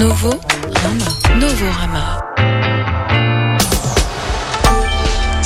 Novo 0.00 0.30
Rama. 0.82 1.38
Novorama. 1.38 2.29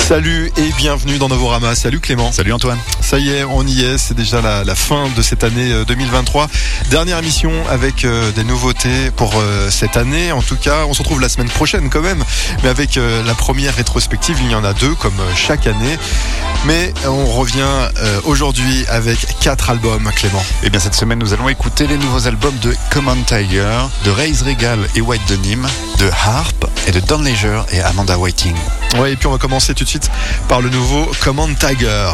Salut 0.09 0.53
et 0.59 0.71
bienvenue 0.77 1.17
dans 1.17 1.29
Novorama. 1.29 1.75
Salut 1.75 1.99
Clément. 1.99 2.31
Salut 2.31 2.53
Antoine. 2.53 2.79
Ça 3.01 3.19
y 3.19 3.31
est, 3.31 3.43
on 3.45 3.67
y 3.67 3.81
est. 3.85 3.97
C'est 3.97 4.13
déjà 4.13 4.43
la, 4.43 4.63
la 4.63 4.75
fin 4.75 5.09
de 5.17 5.23
cette 5.23 5.45
année 5.45 5.73
euh, 5.73 5.87
2023. 5.87 6.47
Dernière 6.91 7.19
émission 7.19 7.51
avec 7.71 8.05
euh, 8.05 8.31
des 8.33 8.45
nouveautés 8.45 9.11
pour 9.17 9.33
euh, 9.37 9.71
cette 9.71 9.97
année. 9.97 10.31
En 10.31 10.43
tout 10.43 10.57
cas, 10.57 10.85
on 10.87 10.93
se 10.93 10.99
retrouve 10.99 11.23
la 11.23 11.31
semaine 11.31 11.49
prochaine 11.49 11.89
quand 11.89 12.03
même. 12.03 12.23
Mais 12.63 12.69
avec 12.69 12.99
euh, 12.99 13.23
la 13.25 13.33
première 13.33 13.75
rétrospective, 13.77 14.37
il 14.43 14.51
y 14.51 14.55
en 14.55 14.63
a 14.63 14.75
deux 14.75 14.95
comme 14.95 15.19
euh, 15.21 15.35
chaque 15.35 15.67
année. 15.67 15.97
Mais 16.67 16.93
on 17.07 17.25
revient 17.25 17.63
euh, 17.63 18.21
aujourd'hui 18.25 18.85
avec 18.89 19.19
quatre 19.41 19.71
albums, 19.71 20.11
Clément. 20.17 20.45
Et 20.65 20.71
bien 20.71 20.81
cette 20.81 20.95
semaine, 20.95 21.19
nous 21.19 21.33
allons 21.33 21.49
écouter 21.49 21.87
les 21.87 21.97
nouveaux 21.97 22.27
albums 22.27 22.57
de 22.59 22.75
Common 22.91 23.17
Tiger, 23.27 23.79
de 24.05 24.11
Raise 24.11 24.43
Regal 24.43 24.81
et 24.97 25.01
White 25.01 25.23
Denim, 25.31 25.67
de 25.99 26.11
Harp 26.27 26.67
et 26.87 26.91
de 26.93 27.01
Don 27.01 27.23
Leisure 27.23 27.65
et 27.73 27.81
Amanda 27.81 28.19
Whiting. 28.19 28.55
Ouais, 28.99 29.13
et 29.13 29.17
puis 29.17 29.27
on 29.27 29.33
va 29.33 29.39
commencer 29.39 29.75
tout 29.75 29.83
de 29.85 29.89
suite 29.89 29.94
par 30.49 30.61
le 30.61 30.71
nouveau 30.71 31.11
Command 31.21 31.57
Tiger. 31.59 32.11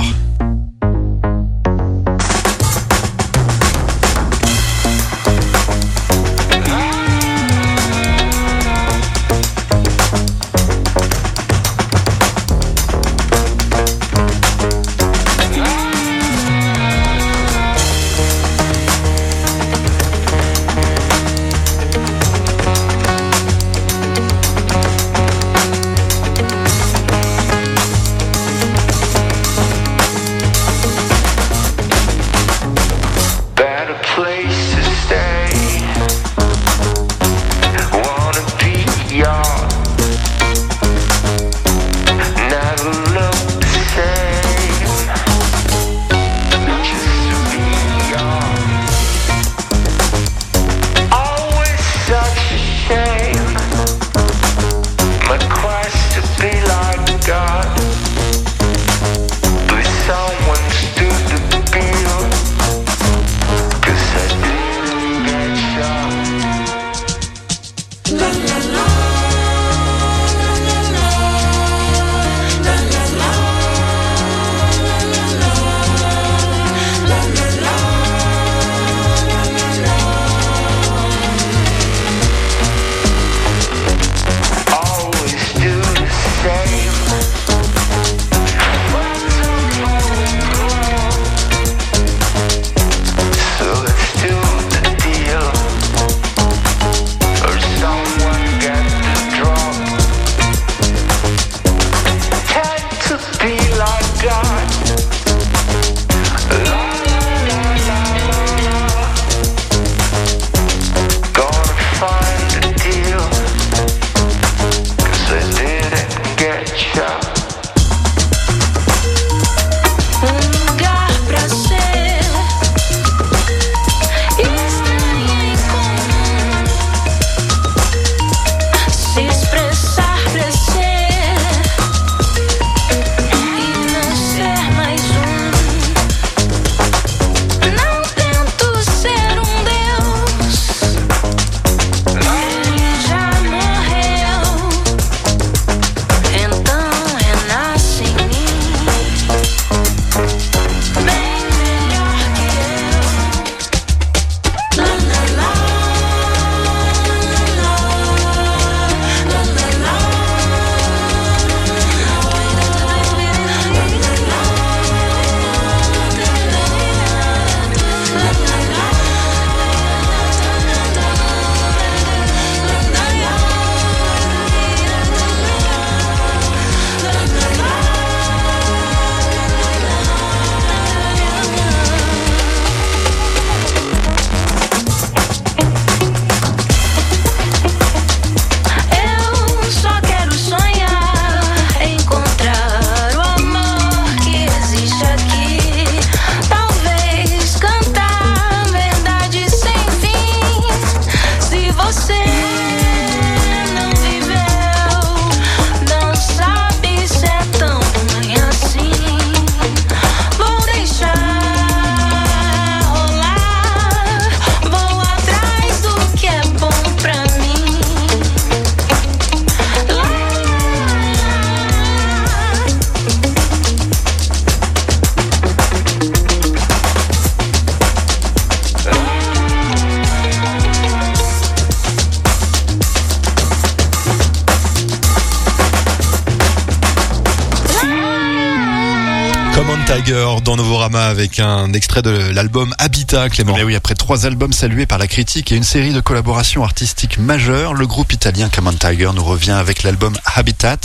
Avec 240.94 241.40
un 241.40 241.72
extrait 241.72 242.02
de 242.02 242.10
l'album 242.10 242.74
Habitat, 242.78 243.28
Clément. 243.28 243.54
Mais 243.56 243.62
oui, 243.62 243.74
après 243.74 243.94
trois 243.94 244.26
albums 244.26 244.52
salués 244.52 244.86
par 244.86 244.98
la 244.98 245.06
critique 245.06 245.52
et 245.52 245.56
une 245.56 245.64
série 245.64 245.92
de 245.92 246.00
collaborations 246.00 246.64
artistiques 246.64 247.18
majeures, 247.18 247.74
le 247.74 247.86
groupe 247.86 248.12
italien 248.12 248.48
Common 248.48 248.72
Tiger 248.72 249.10
nous 249.14 249.24
revient 249.24 249.52
avec 249.52 249.82
l'album 249.82 250.16
Habitat 250.34 250.78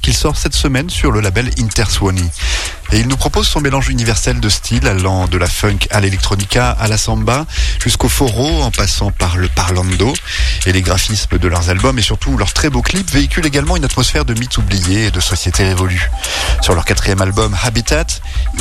qu'il 0.00 0.14
sort 0.14 0.36
cette 0.36 0.54
semaine 0.54 0.90
sur 0.90 1.10
le 1.12 1.20
label 1.20 1.50
Interswany. 1.58 2.28
Et 2.92 3.00
il 3.00 3.08
nous 3.08 3.16
propose 3.16 3.48
son 3.48 3.60
mélange 3.60 3.88
universel 3.88 4.38
de 4.38 4.48
styles 4.50 4.86
allant 4.86 5.26
de 5.26 5.38
la 5.38 5.46
funk 5.46 5.78
à 5.90 6.00
l'électronica, 6.00 6.70
à 6.70 6.88
la 6.88 6.98
samba, 6.98 7.46
jusqu'au 7.82 8.10
foro 8.10 8.62
en 8.62 8.70
passant 8.70 9.10
par 9.10 9.38
le 9.38 9.48
parlando. 9.48 10.12
Et 10.66 10.72
les 10.72 10.82
graphismes 10.82 11.38
de 11.38 11.48
leurs 11.48 11.70
albums 11.70 11.98
et 11.98 12.02
surtout 12.02 12.36
leurs 12.36 12.52
très 12.52 12.68
beaux 12.68 12.82
clips 12.82 13.10
véhiculent 13.10 13.46
également 13.46 13.76
une 13.76 13.84
atmosphère 13.86 14.26
de 14.26 14.34
mythes 14.34 14.58
oubliés 14.58 15.06
et 15.06 15.10
de 15.10 15.20
sociétés 15.20 15.64
révolues. 15.64 16.10
Sur 16.60 16.74
leur 16.74 16.84
quatrième 16.84 17.22
album 17.22 17.56
Habitat, 17.62 18.11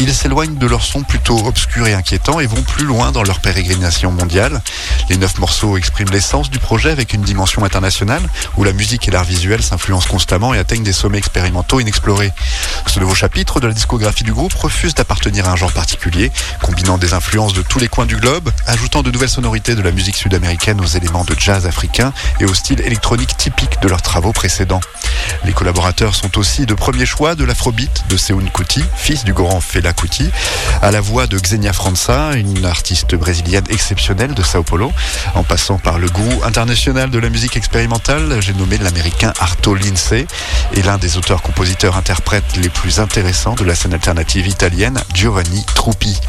ils 0.02 0.16
s'éloignent 0.16 0.58
de 0.58 0.66
leur 0.66 0.82
son 0.82 1.04
plutôt 1.04 1.46
obscur 1.46 1.86
et 1.86 1.94
inquiétant 1.94 2.40
et 2.40 2.48
vont 2.48 2.64
plus 2.64 2.86
loin 2.86 3.12
dans 3.12 3.22
leur 3.22 3.40
pérégrination 3.40 4.12
mondiale. 4.12 4.60
Les 5.10 5.18
neuf 5.18 5.38
morceaux 5.38 5.78
expriment 5.78 6.10
l'essence 6.10 6.50
du 6.50 6.58
projet 6.58 6.90
avec 6.90 7.14
une 7.14 7.22
dimension 7.22 7.64
internationale 7.64 8.24
où 8.58 8.64
la 8.64 8.74
musique 8.74 9.08
et 9.08 9.12
l'art 9.12 9.26
visuel 9.26 9.62
s'influencent 9.62 10.10
constamment 10.10 10.56
et 10.56 10.58
atteignent 10.58 10.84
des 10.84 10.92
sommets 10.92 11.20
expérimentaux 11.20 11.80
inexplorés. 11.80 12.34
Ce 12.88 13.00
nouveau 13.00 13.14
chapitre 13.14 13.60
de 13.60 13.68
la 13.68 13.74
discographie 13.74 14.24
du 14.24 14.34
groupe 14.34 14.54
refuse 14.54 14.96
d'appartenir 14.96 15.48
à 15.48 15.52
un 15.52 15.56
genre 15.56 15.72
particulier, 15.72 16.32
combinant 16.64 16.98
des 16.98 17.14
influences 17.14 17.54
de 17.54 17.62
tous 17.62 17.78
les 17.78 17.88
coins 17.88 18.08
du 18.08 18.16
globe, 18.16 18.50
ajoutant 18.66 19.04
de 19.04 19.12
nouvelles 19.12 19.30
sonorités 19.30 19.76
de 19.76 19.82
la 19.84 19.92
musique 19.92 20.16
sud-américaine 20.16 20.82
aux 20.82 20.86
éléments 20.86 21.26
de 21.26 21.36
jazz 21.38 21.68
africain 21.68 22.12
et 22.40 22.46
au 22.46 22.54
style 22.56 22.82
électronique 22.82 23.38
typique 23.38 23.80
de 23.84 23.88
leurs 23.88 24.02
travaux 24.02 24.34
précédents. 24.34 24.82
Les 25.46 25.54
collaborateurs 25.54 26.16
sont 26.16 26.40
aussi 26.40 26.66
de 26.66 26.74
premier 26.74 27.06
choix 27.06 27.36
de 27.36 27.44
l'afrobeat 27.44 28.06
de 28.10 28.18
Seun 28.18 28.50
Kuti, 28.50 28.84
fils 28.96 29.24
du 29.24 29.34
grand 29.34 29.62
Fela 29.62 29.91
Kuti, 29.94 30.30
à 30.82 30.92
la 30.92 31.02
voix 31.02 31.28
de 31.28 31.38
Xenia 31.38 31.74
França, 31.74 32.34
une 32.36 32.66
artiste 32.66 33.16
brésilienne 33.16 33.66
exceptionnelle 33.70 34.34
de 34.34 34.44
Sao 34.44 34.64
Paulo, 34.64 34.92
en 35.36 35.44
passant 35.44 35.78
par 35.78 36.00
le 36.00 36.10
gourou 36.10 36.42
international 36.44 37.10
de 37.10 37.20
la 37.20 37.30
musique 37.30 37.58
expérimentale, 37.58 38.42
j'ai 38.42 38.54
nommé 38.54 38.78
l'américain 38.78 39.34
Arto 39.40 39.76
Lindsay, 39.76 40.26
et 40.74 40.82
l'un 40.82 40.98
des 40.98 41.18
auteurs-compositeurs-interprètes 41.18 42.58
les 42.58 42.70
plus 42.70 43.00
intéressants 43.00 43.56
de 43.56 43.64
la 43.64 43.76
scène 43.76 43.94
alternative 43.94 44.48
italienne, 44.48 45.00
Giovanni 45.14 45.66
Truppi. 45.76 46.20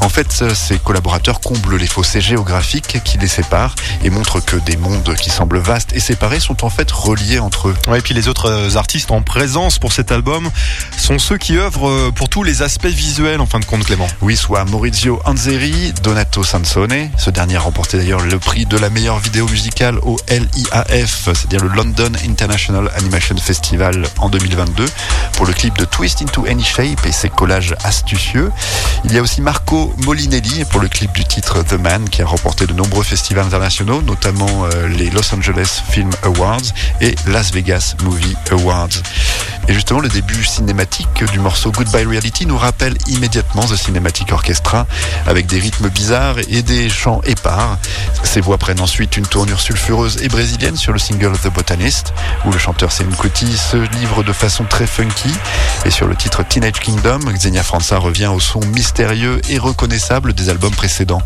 En 0.00 0.08
fait, 0.08 0.54
ces 0.54 0.78
collaborateurs 0.78 1.40
comblent 1.40 1.76
les 1.76 1.86
fossés 1.86 2.20
géographiques 2.20 3.02
qui 3.04 3.18
les 3.18 3.28
séparent 3.28 3.74
et 4.04 4.10
montrent 4.10 4.40
que 4.40 4.56
des 4.56 4.76
mondes 4.76 5.14
qui 5.16 5.30
semblent 5.30 5.58
vastes 5.58 5.92
et 5.92 6.00
séparés 6.00 6.40
sont 6.40 6.64
en 6.64 6.70
fait 6.70 6.90
reliés 6.90 7.38
entre 7.38 7.68
eux. 7.68 7.74
Et 7.96 8.00
puis 8.00 8.14
les 8.14 8.28
autres 8.28 8.50
euh, 8.50 8.76
artistes 8.76 9.10
en 9.10 9.22
présence 9.22 9.78
pour 9.78 9.92
cet 9.92 10.12
album 10.12 10.50
sont 10.96 11.18
ceux 11.18 11.38
qui 11.38 11.56
œuvrent 11.56 11.88
euh, 11.88 12.12
pour 12.14 12.28
tous 12.28 12.42
les 12.42 12.62
aspects 12.62 12.87
visuels 12.90 13.40
en 13.40 13.46
fin 13.46 13.60
de 13.60 13.64
compte, 13.64 13.84
Clément? 13.84 14.06
Oui, 14.20 14.36
soit 14.36 14.64
Maurizio 14.64 15.20
Anzeri, 15.24 15.92
Donato 16.02 16.42
Sansone. 16.42 17.10
Ce 17.16 17.30
dernier 17.30 17.56
a 17.56 17.60
remporté 17.60 17.98
d'ailleurs 17.98 18.20
le 18.20 18.38
prix 18.38 18.66
de 18.66 18.76
la 18.76 18.90
meilleure 18.90 19.18
vidéo 19.18 19.48
musicale 19.48 19.98
au 20.02 20.16
LIAF, 20.28 21.24
c'est-à-dire 21.24 21.64
le 21.64 21.70
London 21.70 22.12
International 22.26 22.90
Animation 22.96 23.36
Festival 23.36 24.06
en 24.18 24.28
2022, 24.28 24.86
pour 25.34 25.46
le 25.46 25.52
clip 25.52 25.76
de 25.78 25.84
Twist 25.84 26.22
into 26.22 26.46
Any 26.46 26.64
Shape 26.64 27.04
et 27.04 27.12
ses 27.12 27.28
collages 27.28 27.74
astucieux. 27.84 28.50
Il 29.04 29.12
y 29.12 29.18
a 29.18 29.22
aussi 29.22 29.40
Marco 29.40 29.94
Molinelli 30.04 30.64
pour 30.70 30.80
le 30.80 30.88
clip 30.88 31.12
du 31.12 31.24
titre 31.24 31.62
The 31.62 31.74
Man, 31.74 32.08
qui 32.08 32.22
a 32.22 32.26
remporté 32.26 32.66
de 32.66 32.72
nombreux 32.72 33.04
festivals 33.04 33.46
internationaux, 33.46 34.02
notamment 34.02 34.64
euh, 34.64 34.88
les 34.88 35.10
Los 35.10 35.34
Angeles 35.34 35.82
Film 35.90 36.10
Awards 36.22 36.72
et 37.00 37.14
Las 37.26 37.52
Vegas 37.52 37.94
Movie 38.02 38.36
Awards. 38.50 38.88
Et 39.68 39.74
justement, 39.74 40.00
le 40.00 40.08
début 40.08 40.44
cinématique 40.44 41.24
du 41.30 41.40
morceau 41.40 41.70
Goodbye 41.70 42.04
Reality 42.06 42.46
nous 42.46 42.56
rappelle 42.56 42.77
immédiatement 43.08 43.62
The 43.62 43.76
Cinematic 43.76 44.32
Orchestra, 44.32 44.86
avec 45.26 45.46
des 45.46 45.58
rythmes 45.58 45.88
bizarres 45.88 46.38
et 46.48 46.62
des 46.62 46.88
chants 46.88 47.20
épars. 47.24 47.78
Ces 48.22 48.40
voix 48.40 48.58
prennent 48.58 48.80
ensuite 48.80 49.16
une 49.16 49.26
tournure 49.26 49.60
sulfureuse 49.60 50.22
et 50.22 50.28
brésilienne 50.28 50.76
sur 50.76 50.92
le 50.92 50.98
single 50.98 51.32
The 51.38 51.48
Botanist, 51.48 52.12
où 52.44 52.52
le 52.52 52.58
chanteur 52.58 52.92
Seun 52.92 53.14
Kuti 53.14 53.56
se 53.56 53.76
livre 53.98 54.22
de 54.22 54.32
façon 54.32 54.64
très 54.64 54.86
funky. 54.86 55.30
Et 55.84 55.90
sur 55.90 56.06
le 56.06 56.16
titre 56.16 56.42
Teenage 56.42 56.80
Kingdom, 56.80 57.20
Xenia 57.32 57.62
França 57.62 57.98
revient 57.98 58.26
au 58.26 58.40
son 58.40 58.60
mystérieux 58.60 59.40
et 59.48 59.58
reconnaissable 59.58 60.32
des 60.32 60.48
albums 60.48 60.74
précédents. 60.74 61.22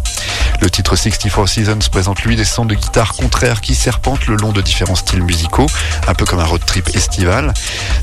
Le 0.61 0.71
titre 0.71 0.95
64 0.95 1.47
Seasons 1.49 1.79
présente 1.91 2.23
lui 2.23 2.37
des 2.37 2.45
sons 2.45 2.65
de 2.65 2.75
guitare 2.75 3.15
contraires 3.15 3.61
qui 3.61 3.75
serpentent 3.75 4.27
le 4.27 4.37
long 4.37 4.53
de 4.53 4.61
différents 4.61 4.95
styles 4.95 5.23
musicaux, 5.23 5.67
un 6.07 6.15
peu 6.15 6.25
comme 6.25 6.39
un 6.39 6.45
road 6.45 6.65
trip 6.65 6.89
estival. 6.95 7.53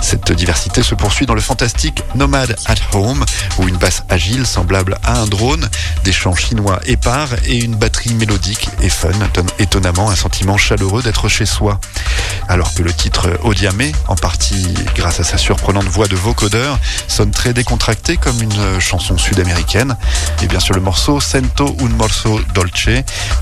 Cette 0.02 0.32
diversité 0.34 0.84
se 0.84 0.96
poursuit 0.96 1.26
dans 1.26 1.36
le 1.36 1.42
fantastique 1.42 2.04
Nomad 2.16 2.56
at 2.66 2.76
Home, 2.94 3.24
où 3.58 3.68
une 3.68 3.78
basse 3.78 4.04
agile 4.10 4.46
semblable 4.46 4.98
à 5.04 5.20
un 5.20 5.28
drone, 5.28 5.70
des 6.04 6.12
chants 6.12 6.36
chinois 6.36 6.80
épars 6.86 7.30
et 7.46 7.58
une 7.58 7.76
batterie 7.76 8.14
mélodique 8.14 8.70
et 8.82 8.90
fun 8.90 9.10
étonnamment 9.60 10.10
un 10.10 10.16
sentiment 10.16 10.58
chaleureux 10.58 11.02
d'être 11.02 11.28
chez 11.28 11.46
soi. 11.46 11.80
Alors 12.48 12.74
que 12.74 12.82
le 12.82 12.92
titre 12.92 13.30
Odiame, 13.44 13.92
en 14.08 14.16
partie 14.16 14.74
grâce 14.96 15.20
à 15.20 15.24
sa 15.24 15.38
surprenante 15.38 15.86
voix 15.86 16.08
de 16.08 16.16
vocodeur, 16.16 16.80
sonne 17.08 17.32
très 17.32 17.54
décontracté 17.54 18.18
comme 18.18 18.42
une 18.42 18.80
chanson 18.80 19.18
sud-américaine. 19.18 19.96
Et 20.42 20.48
bien 20.48 20.60
sûr 20.60 20.74
le 20.74 20.82
morceau 20.82 21.20
Sento 21.20 21.76
un 21.82 21.90
morso 21.90 22.40
dolce, 22.54 22.90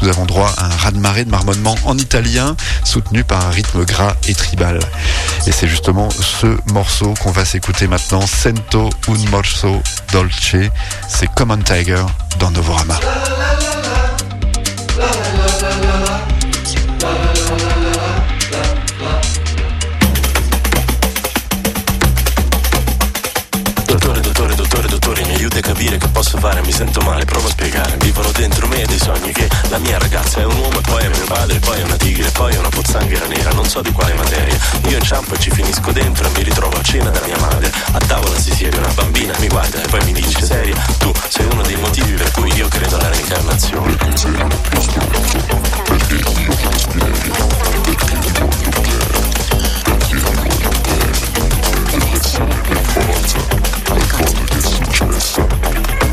nous 0.01 0.09
avons 0.09 0.25
droit 0.25 0.53
à 0.57 0.65
un 0.65 0.75
raz-de-marée 0.77 1.25
de 1.25 1.31
marmonnement 1.31 1.75
en 1.85 1.97
italien, 1.97 2.55
soutenu 2.83 3.23
par 3.23 3.45
un 3.45 3.49
rythme 3.49 3.85
gras 3.85 4.15
et 4.27 4.35
tribal. 4.35 4.79
Et 5.45 5.51
c'est 5.51 5.67
justement 5.67 6.09
ce 6.09 6.57
morceau 6.71 7.13
qu'on 7.21 7.31
va 7.31 7.45
s'écouter 7.45 7.87
maintenant, 7.87 8.25
Sento 8.25 8.89
un 9.07 9.29
morso 9.29 9.81
dolce, 10.11 10.55
c'est 11.07 11.27
Common 11.35 11.57
Tiger 11.57 12.03
dans 12.39 12.51
Novorama. 12.51 12.99
Posso 26.27 26.39
fare, 26.39 26.61
mi 26.61 26.73
sento 26.73 26.99
male, 27.01 27.23
provo 27.23 27.47
a 27.47 27.51
spiegare. 27.51 27.95
Vivono 27.99 28.29
dentro 28.31 28.67
me 28.67 28.83
dei 28.85 28.99
sogni 28.99 29.31
che 29.31 29.47
la 29.69 29.77
mia 29.77 29.97
ragazza 29.97 30.41
è 30.41 30.43
un 30.43 30.57
uomo 30.57 30.79
e 30.79 30.81
poi 30.81 31.05
è 31.05 31.07
mio 31.07 31.23
padre, 31.23 31.57
poi 31.59 31.79
è 31.79 31.83
una 31.83 31.95
tigre, 31.95 32.29
poi 32.31 32.53
è 32.53 32.57
una 32.57 32.67
pozzanghera 32.67 33.25
nera, 33.27 33.51
non 33.51 33.65
so 33.65 33.81
di 33.81 33.93
quale 33.93 34.13
materia. 34.13 34.57
Io 34.89 34.97
inciampo 34.97 35.35
e 35.35 35.39
ci 35.39 35.49
finisco 35.51 35.89
dentro 35.93 36.27
e 36.27 36.31
mi 36.35 36.43
ritrovo 36.43 36.77
a 36.77 36.81
cena 36.81 37.09
dalla 37.11 37.27
mia 37.27 37.39
madre. 37.39 37.71
A 37.91 37.99
tavola 37.99 38.37
si 38.37 38.51
siede 38.51 38.77
una 38.77 38.91
bambina, 38.93 39.33
mi 39.39 39.47
guarda 39.47 39.81
e 39.81 39.87
poi 39.87 40.03
mi 40.03 40.11
dice 40.11 40.41
seria, 40.41 40.75
tu 40.99 41.13
sei 41.29 41.45
uno 41.45 41.61
dei 41.61 41.77
motivi 41.77 42.11
per 42.15 42.31
cui 42.31 42.51
io 42.55 42.67
credo 42.67 42.97
alla 42.97 43.07
reincarnazione. 43.07 43.95
E 55.99 56.06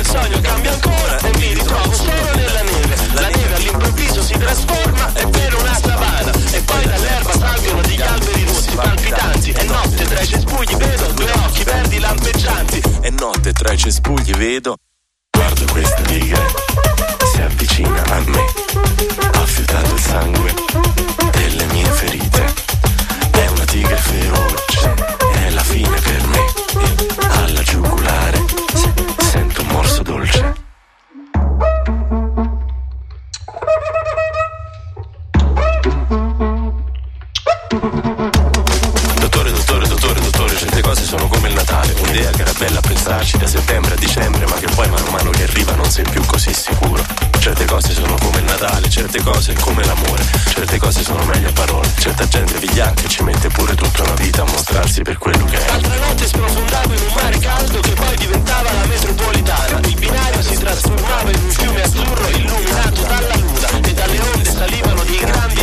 il 0.00 0.06
sogno 0.06 0.40
cambia 0.40 0.72
ancora 0.72 1.18
e 1.18 1.30
mi 1.36 1.52
ritrovo 1.52 1.92
solo 1.92 2.34
nella 2.34 2.62
neve. 2.62 2.96
La 3.12 3.28
neve 3.28 3.54
all'improvviso 3.54 4.22
si 4.22 4.32
trasforma 4.32 5.12
e 5.12 5.26
vedo 5.26 5.58
una 5.58 5.74
savana. 5.74 6.32
E 6.52 6.60
poi 6.62 6.84
dall'erba 6.84 7.32
salgono 7.32 7.82
degli 7.82 8.00
alberi 8.00 8.44
rossi 8.46 8.70
palpitanti. 8.70 9.50
E 9.50 9.62
notte 9.64 10.04
tra 10.04 10.20
i 10.20 10.26
cespugli 10.26 10.74
vedo 10.74 11.06
due 11.12 11.30
occhi 11.44 11.64
verdi 11.64 11.98
lampeggianti. 11.98 12.82
E 13.02 13.10
notte 13.10 13.52
tra 13.52 13.72
i 13.72 13.78
cespugli 13.78 14.32
vedo. 14.32 14.76
Guardo 15.30 15.64
questa 15.70 16.00
tigre, 16.02 16.46
si 17.32 17.40
avvicina 17.42 18.02
a 18.04 18.20
me. 18.20 18.44
Ha 19.32 19.46
filtrato 19.46 19.94
il 19.94 20.00
sangue 20.00 20.54
delle 21.32 21.64
mie 21.66 21.90
ferite. 21.90 22.54
È 23.32 23.46
una 23.48 23.64
tigre 23.64 23.96
feroce, 23.96 24.94
è 25.34 25.50
la 25.50 25.62
fine 25.62 26.00
per 26.00 26.26
me. 26.26 27.39
Cose 41.00 41.04
sono 41.04 41.28
come 41.28 41.48
il 41.48 41.54
Natale, 41.54 41.94
un'idea 42.00 42.30
che 42.30 42.42
era 42.42 42.52
bella 42.58 42.78
a 42.78 42.82
pensarci 42.82 43.38
da 43.38 43.46
settembre 43.46 43.94
a 43.94 43.96
dicembre, 43.96 44.44
ma 44.46 44.54
che 44.56 44.66
poi 44.74 44.88
man 44.88 45.02
mano 45.10 45.30
che 45.30 45.44
arriva 45.44 45.74
non 45.74 45.90
sei 45.90 46.04
più 46.04 46.24
così 46.26 46.52
sicuro. 46.52 47.04
Certe 47.38 47.64
cose 47.64 47.92
sono 47.94 48.14
come 48.20 48.38
il 48.38 48.44
Natale, 48.44 48.88
certe 48.88 49.22
cose 49.22 49.54
come 49.54 49.84
l'amore, 49.84 50.24
certe 50.52 50.78
cose 50.78 51.02
sono 51.02 51.24
meglio 51.24 51.48
a 51.48 51.52
parole, 51.52 51.90
certa 51.98 52.26
gente 52.28 52.58
vigliacca 52.58 53.08
ci 53.08 53.22
mette 53.22 53.48
pure 53.48 53.74
tutta 53.74 54.02
una 54.02 54.14
vita 54.14 54.42
a 54.42 54.44
mostrarsi 54.44 55.02
per 55.02 55.16
quello 55.16 55.44
che 55.46 55.64
è. 55.64 55.70
Altre 55.70 55.98
notte 55.98 56.26
sprofondavo 56.26 56.92
in 56.92 57.00
un 57.00 57.12
mare 57.14 57.38
caldo 57.38 57.80
che 57.80 57.92
poi 57.92 58.16
diventava 58.16 58.72
la 58.72 58.86
metropolitana, 58.86 59.80
il 59.86 59.94
binario 59.94 60.42
si 60.42 60.56
trasformava 60.58 61.30
in 61.30 61.42
un 61.42 61.50
fiume 61.50 61.82
azzurro 61.82 62.28
illuminato 62.28 63.02
dalla 63.02 63.34
luna 63.36 63.68
e 63.82 63.92
dalle 63.94 64.20
onde 64.34 64.50
salivano 64.50 65.02
dei 65.04 65.16
grandi 65.16 65.59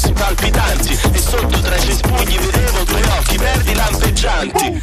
rossi 0.00 0.12
palpitanti 0.12 0.98
e 1.12 1.18
sotto 1.18 1.60
tra 1.60 1.76
i 1.76 1.80
cespugli 1.80 2.38
vedevo 2.38 2.84
due 2.84 3.02
occhi 3.18 3.36
verdi 3.36 3.74
lampeggianti. 3.74 4.82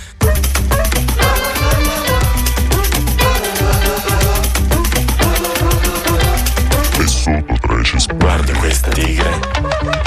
Guarda 8.15 8.53
questa 8.53 8.89
tigre, 8.91 9.39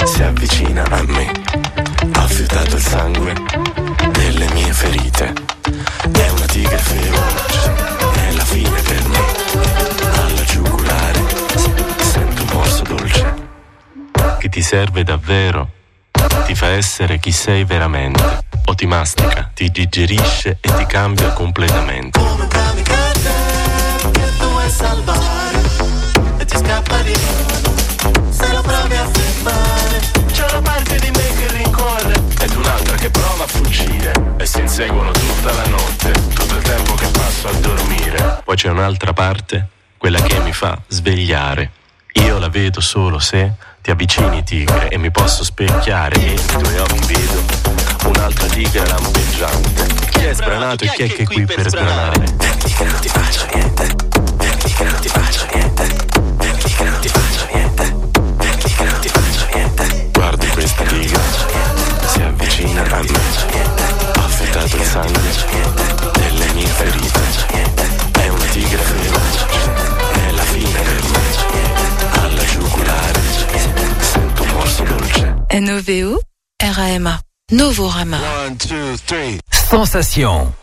si 0.05 0.23
avvicina 0.23 0.83
a 0.89 1.03
me. 1.03 1.31
Ha 2.13 2.27
filtrato 2.27 2.75
il 2.75 2.81
ti 2.81 3.60
serve 14.71 15.03
davvero, 15.03 15.69
ti 16.45 16.55
fa 16.55 16.67
essere 16.67 17.19
chi 17.19 17.33
sei 17.33 17.65
veramente, 17.65 18.45
o 18.63 18.73
ti 18.73 18.85
mastica, 18.85 19.51
ti 19.53 19.69
digerisce 19.69 20.59
e 20.61 20.73
ti 20.77 20.85
cambia 20.85 21.33
completamente. 21.33 22.17
Come 22.17 22.43
un 22.43 22.47
kamikaze 22.47 23.31
che 24.11 24.37
tu 24.37 24.45
vuoi 24.45 24.69
salvare 24.69 25.59
e 26.37 26.45
ti 26.45 26.55
scappa 26.55 27.01
di 27.01 27.11
mano 27.11 28.31
se 28.31 28.53
lo 28.53 28.61
provi 28.61 28.95
a 28.95 29.09
fermare. 29.11 29.99
C'è 30.31 30.45
una 30.49 30.61
parte 30.61 30.99
di 30.99 31.11
me 31.11 31.33
che 31.35 31.47
rincorre 31.51 32.13
Ed 32.39 32.55
un'altra 32.55 32.95
che 32.95 33.09
prova 33.09 33.43
a 33.43 33.47
fuggire 33.47 34.13
e 34.37 34.45
si 34.45 34.61
inseguono 34.61 35.11
tutta 35.11 35.51
la 35.51 35.67
notte, 35.67 36.11
tutto 36.33 36.55
il 36.55 36.63
tempo 36.63 36.93
che 36.93 37.07
passo 37.07 37.49
a 37.49 37.51
dormire. 37.55 38.39
Poi 38.45 38.55
c'è 38.55 38.69
un'altra 38.69 39.11
parte, 39.11 39.67
quella 39.97 40.21
che 40.21 40.39
mi 40.39 40.53
fa 40.53 40.79
svegliare. 40.87 41.71
Io 42.13 42.39
la 42.39 42.47
vedo 42.47 42.79
solo 42.79 43.19
se 43.19 43.69
ti 43.81 43.89
avvicini 43.89 44.43
tigre 44.43 44.89
e 44.89 44.97
mi 44.97 45.09
posso 45.09 45.43
specchiare. 45.43 46.15
E 46.15 46.19
nei 46.19 46.45
tuoi 46.45 46.77
occhi 46.77 47.13
vedo 47.13 47.41
un'altra 48.05 48.47
tigre 48.47 48.85
lampeggiante. 48.85 49.87
Chi 50.11 50.25
è 50.25 50.33
sbranato 50.33 50.83
e 50.83 50.89
chi 50.89 51.03
è 51.03 51.07
che 51.07 51.23
è 51.23 51.25
qui 51.25 51.45
per 51.45 51.67
sbranare? 51.67 52.19
Mettiti 52.19 52.73
che 52.73 52.83
non 52.83 52.99
ti 52.99 53.09
faccio 53.09 53.47
niente. 53.53 53.95
Mettiti 54.37 54.73
che 54.73 54.83
non 54.83 54.99
ti 54.99 55.07
faccio 55.07 55.47
niente. 55.53 55.83
Mettiti 56.37 56.73
che 56.75 56.83
non 56.83 56.99
ti 56.99 57.07
faccio 57.07 57.47
niente. 57.51 57.95
Mettiti 58.37 58.73
che 58.75 58.83
non 58.83 58.99
ti 58.99 59.09
faccio 59.09 59.47
niente. 59.53 60.09
Guardi 60.11 60.47
questa 60.47 60.83
tigre, 60.83 61.21
si 62.05 62.21
avvicina 62.21 62.81
a 62.83 62.99
me. 62.99 63.19
Ho 64.15 64.25
affettato 64.25 64.75
il 64.75 64.83
sangue 64.83 65.31
delle 66.13 66.53
mie 66.53 66.67
ferite. 66.67 68.00
NOVO 75.53 76.17
RAMA. 76.61 77.19
Novorama. 77.51 78.21
One, 78.21 78.57
two, 78.57 78.95
three. 78.95 79.39
Sensation. 79.51 80.53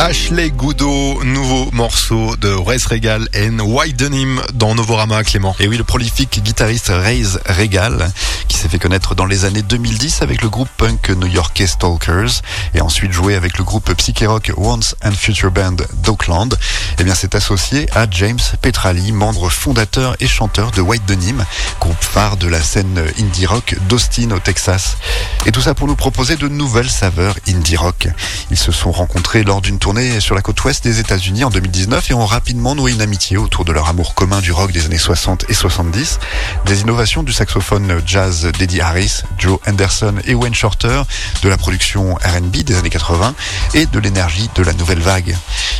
Ashley 0.00 0.50
Goudot, 0.52 1.24
nouveau 1.24 1.70
morceau 1.72 2.36
de 2.36 2.48
Raise 2.48 2.86
Regal 2.86 3.28
and 3.34 3.58
Widenim 3.58 4.40
dans 4.54 4.76
Novorama, 4.76 5.24
Clément. 5.24 5.56
Et 5.58 5.66
oui, 5.66 5.76
le 5.76 5.82
prolifique 5.82 6.40
guitariste 6.40 6.92
Raise 6.94 7.40
Regal, 7.46 8.08
qui 8.46 8.56
s'est 8.56 8.68
fait 8.68 8.78
connaître 8.78 9.16
dans 9.16 9.26
les 9.26 9.44
années 9.44 9.62
2010 9.62 10.22
avec 10.22 10.40
le 10.42 10.48
groupe 10.48 10.68
punk 10.76 11.10
new-yorkais 11.10 11.66
Stalkers, 11.66 12.42
et 12.74 12.80
ensuite 12.80 13.12
joué 13.12 13.34
avec 13.34 13.58
le 13.58 13.64
groupe 13.64 13.92
psyché-rock 13.92 14.52
Once 14.56 14.94
and 15.04 15.12
Future 15.12 15.50
Band 15.50 15.76
d'Auckland, 16.04 16.56
eh 17.00 17.04
bien, 17.04 17.16
s'est 17.16 17.34
associé 17.34 17.88
à 17.94 18.06
James 18.08 18.38
Petrali, 18.62 19.10
membre 19.10 19.50
fondateur 19.50 20.16
et 20.20 20.28
chanteur 20.28 20.70
de 20.70 20.80
Widenim, 20.80 21.44
groupe 21.80 22.02
phare 22.02 22.36
de 22.36 22.46
la 22.46 22.62
scène 22.62 23.02
indie 23.18 23.46
rock 23.46 23.74
d'Austin 23.88 24.30
au 24.30 24.38
Texas. 24.38 24.96
Et 25.44 25.50
tout 25.50 25.60
ça 25.60 25.74
pour 25.74 25.88
nous 25.88 25.96
proposer 25.96 26.36
de 26.36 26.46
nouvelles 26.46 26.90
saveurs 26.90 27.36
indie 27.48 27.76
rock. 27.76 28.08
Ils 28.50 28.58
se 28.58 28.70
sont 28.70 28.92
rencontrés 28.92 29.42
lors 29.42 29.60
d'une 29.60 29.78
tournée 29.78 29.87
sur 30.20 30.34
la 30.34 30.42
côte 30.42 30.62
ouest 30.64 30.84
des 30.84 31.00
États-Unis 31.00 31.44
en 31.44 31.50
2019 31.50 32.10
et 32.10 32.14
ont 32.14 32.26
rapidement 32.26 32.74
noué 32.74 32.92
une 32.92 33.00
amitié 33.00 33.38
autour 33.38 33.64
de 33.64 33.72
leur 33.72 33.88
amour 33.88 34.14
commun 34.14 34.40
du 34.40 34.52
rock 34.52 34.70
des 34.70 34.84
années 34.84 34.98
60 34.98 35.46
et 35.48 35.54
70, 35.54 36.18
des 36.66 36.82
innovations 36.82 37.22
du 37.22 37.32
saxophone 37.32 38.02
jazz 38.04 38.52
d'Eddie 38.58 38.82
Harris, 38.82 39.22
Joe 39.38 39.58
Anderson 39.66 40.16
et 40.26 40.34
Wayne 40.34 40.54
Shorter, 40.54 41.04
de 41.42 41.48
la 41.48 41.56
production 41.56 42.16
R&B 42.16 42.64
des 42.64 42.76
années 42.76 42.90
80 42.90 43.34
et 43.72 43.86
de 43.86 43.98
l'énergie 43.98 44.50
de 44.54 44.62
la 44.62 44.74
nouvelle 44.74 45.00
vague. 45.00 45.34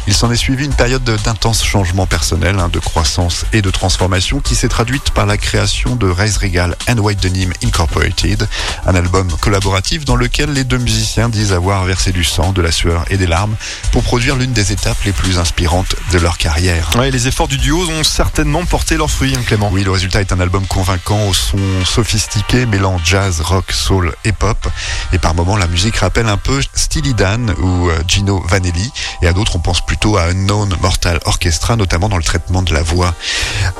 Il 0.06 0.14
s'en 0.14 0.32
est 0.32 0.36
suivi 0.36 0.64
une 0.64 0.72
période 0.72 1.04
d'intenses 1.04 1.62
changements 1.62 2.06
personnels, 2.06 2.58
hein, 2.58 2.70
de 2.72 2.78
croissance 2.78 3.44
et 3.52 3.60
de 3.60 3.70
transformation 3.70 4.40
qui 4.40 4.54
s'est 4.54 4.68
traduite 4.68 5.10
par 5.10 5.26
la 5.26 5.36
création 5.36 5.96
de 5.96 6.08
Raise 6.08 6.38
Regal 6.38 6.76
and 6.88 6.96
White 6.96 7.22
Denim 7.22 7.50
Incorporated, 7.62 8.48
un 8.86 8.94
album 8.94 9.28
collaboratif 9.38 10.06
dans 10.06 10.16
lequel 10.16 10.54
les 10.54 10.64
deux 10.64 10.78
musiciens 10.78 11.28
disent 11.28 11.52
avoir 11.52 11.84
versé 11.84 12.10
du 12.10 12.24
sang, 12.24 12.52
de 12.52 12.62
la 12.62 12.72
sueur 12.72 13.04
et 13.10 13.18
des 13.18 13.26
larmes 13.26 13.54
pour 13.92 13.97
produire 14.02 14.36
l'une 14.36 14.52
des 14.52 14.72
étapes 14.72 15.02
les 15.04 15.12
plus 15.12 15.38
inspirantes 15.38 15.96
de 16.12 16.18
leur 16.18 16.38
carrière. 16.38 16.90
Ouais, 16.98 17.10
les 17.10 17.28
efforts 17.28 17.48
du 17.48 17.58
duo 17.58 17.88
ont 17.88 18.04
certainement 18.04 18.64
porté 18.64 18.96
leurs 18.96 19.10
fruits, 19.10 19.34
hein, 19.36 19.42
Clément. 19.46 19.70
Oui, 19.72 19.84
le 19.84 19.90
résultat 19.90 20.20
est 20.20 20.32
un 20.32 20.40
album 20.40 20.66
convaincant 20.66 21.26
au 21.28 21.34
son 21.34 21.58
sophistiqué, 21.84 22.66
mêlant 22.66 22.98
jazz, 23.04 23.40
rock, 23.40 23.72
soul 23.72 24.14
et 24.24 24.32
pop. 24.32 24.68
Et 25.12 25.18
par 25.18 25.34
moments, 25.34 25.56
la 25.56 25.66
musique 25.66 25.96
rappelle 25.96 26.28
un 26.28 26.36
peu 26.36 26.60
Steely 26.74 27.14
Dan 27.14 27.54
ou 27.58 27.88
euh, 27.88 27.98
Gino 28.06 28.44
Vanelli. 28.48 28.92
Et 29.22 29.28
à 29.28 29.32
d'autres, 29.32 29.56
on 29.56 29.60
pense 29.60 29.84
plutôt 29.84 30.16
à 30.16 30.24
Unknown 30.24 30.74
Mortal 30.80 31.20
Orchestra, 31.24 31.76
notamment 31.76 32.08
dans 32.08 32.16
le 32.16 32.22
traitement 32.22 32.62
de 32.62 32.72
la 32.72 32.82
voix. 32.82 33.14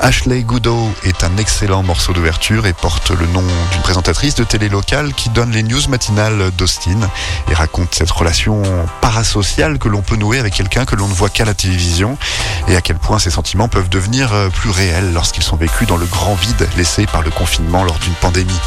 Ashley 0.01 0.43
Goodo 0.43 0.89
est 1.03 1.23
un 1.23 1.37
excellent 1.37 1.83
morceau 1.83 2.13
d'ouverture 2.13 2.65
et 2.65 2.73
porte 2.73 3.11
le 3.11 3.25
nom 3.27 3.43
d'une 3.71 3.81
présentatrice 3.81 4.35
de 4.35 4.43
télé 4.43 4.69
locale 4.69 5.13
qui 5.13 5.29
donne 5.29 5.51
les 5.51 5.63
news 5.63 5.87
matinales 5.89 6.51
d'Austin 6.57 6.99
et 7.49 7.53
raconte 7.53 7.95
cette 7.95 8.11
relation 8.11 8.61
parasociale 9.01 9.79
que 9.79 9.87
l'on 9.87 10.01
peut 10.09 10.15
nouer 10.15 10.39
avec 10.39 10.55
quelqu'un 10.55 10.85
que 10.85 10.95
l'on 10.95 11.07
ne 11.07 11.13
voit 11.13 11.29
qu'à 11.29 11.45
la 11.45 11.53
télévision 11.53 12.17
et 12.67 12.75
à 12.75 12.81
quel 12.81 12.97
point 12.97 13.19
ces 13.19 13.29
sentiments 13.29 13.67
peuvent 13.67 13.89
devenir 13.89 14.33
euh, 14.33 14.49
plus 14.49 14.71
réels 14.71 15.13
lorsqu'ils 15.13 15.43
sont 15.43 15.55
vécus 15.55 15.87
dans 15.87 15.97
le 15.97 16.07
grand 16.07 16.33
vide 16.33 16.67
laissé 16.77 17.05
par 17.05 17.21
le 17.21 17.29
confinement 17.29 17.83
lors 17.83 17.99
d'une 17.99 18.13
pandémie. 18.13 18.59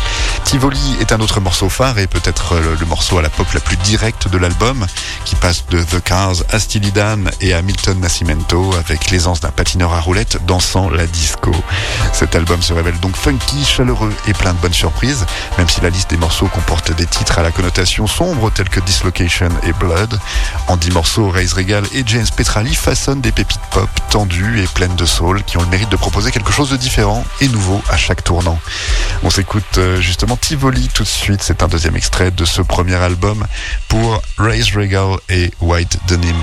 Tivoli 0.45 0.97
est 1.01 1.11
un 1.11 1.19
autre 1.19 1.41
morceau 1.41 1.69
phare 1.69 1.99
et 1.99 2.07
peut-être 2.07 2.61
le, 2.61 2.77
le 2.77 2.87
morceau 2.87 3.19
à 3.19 3.23
la 3.23 3.29
pop 3.29 3.53
la 3.55 3.61
plus 3.61 3.77
directe 3.79 4.29
de 4.29 4.39
l'album 4.39 4.87
qui 5.25 5.35
passe 5.35 5.65
de 5.69 5.83
The 5.83 6.01
Cars 6.01 6.45
à 6.51 6.61
Steely 6.61 6.93
Dan 6.93 7.29
et 7.41 7.55
à 7.55 7.63
Milton 7.63 7.99
Nascimento 7.99 8.73
avec 8.79 9.11
l'aisance 9.11 9.41
d'un 9.41 9.51
patineur 9.51 9.93
à 9.95 10.01
roulettes 10.01 10.39
dansant 10.47 10.91
la 10.91 11.09
disco. 11.09 11.53
Cet 12.13 12.37
album 12.37 12.63
se 12.63 12.73
révèle 12.73 12.99
donc 13.01 13.17
funky, 13.17 13.65
chaleureux 13.65 14.13
et 14.29 14.33
plein 14.33 14.53
de 14.53 14.59
bonnes 14.59 14.73
surprises, 14.73 15.27
même 15.59 15.69
si 15.69 15.81
la 15.81 15.91
liste 15.91 16.11
des 16.11 16.17
morceaux 16.19 16.47
comporte 16.47 16.93
des 16.93 17.07
titres 17.07 17.41
à 17.41 17.43
la 17.43 17.51
connotation 17.51 18.07
sombre 18.07 18.51
tels 18.51 18.69
que 18.69 18.81
Dislocation 18.81 19.49
et 19.65 19.73
Blood. 19.73 20.21
En 20.69 20.77
dix 20.77 20.91
morceaux, 20.91 21.32
Raise 21.33 21.55
Regal 21.55 21.85
et 21.95 22.03
James 22.07 22.27
Petrali 22.37 22.75
façonnent 22.75 23.21
des 23.21 23.33
pépites 23.33 23.61
pop 23.71 23.89
tendues 24.11 24.63
et 24.63 24.67
pleines 24.67 24.95
de 24.97 25.07
soul 25.07 25.43
qui 25.45 25.57
ont 25.57 25.63
le 25.63 25.69
mérite 25.69 25.89
de 25.89 25.97
proposer 25.97 26.31
quelque 26.31 26.53
chose 26.53 26.71
de 26.71 26.77
différent 26.77 27.25
et 27.41 27.49
nouveau 27.49 27.83
à 27.89 27.97
chaque 27.97 28.23
tournant. 28.23 28.59
On 29.23 29.31
s'écoute 29.31 29.79
euh, 29.79 30.01
justement 30.01 30.37
Tivoli 30.37 30.89
tout 30.89 31.05
de 31.05 31.09
suite, 31.09 31.43
c'est 31.43 31.63
un 31.63 31.69
deuxième 31.69 31.97
extrait 31.97 32.31
de 32.31 32.45
ce 32.45 32.61
premier 32.61 32.97
album 32.97 33.47
pour 33.89 34.21
Raise 34.37 34.77
Regal 34.77 35.17
et 35.31 35.51
White 35.61 35.99
Denim. 36.09 36.37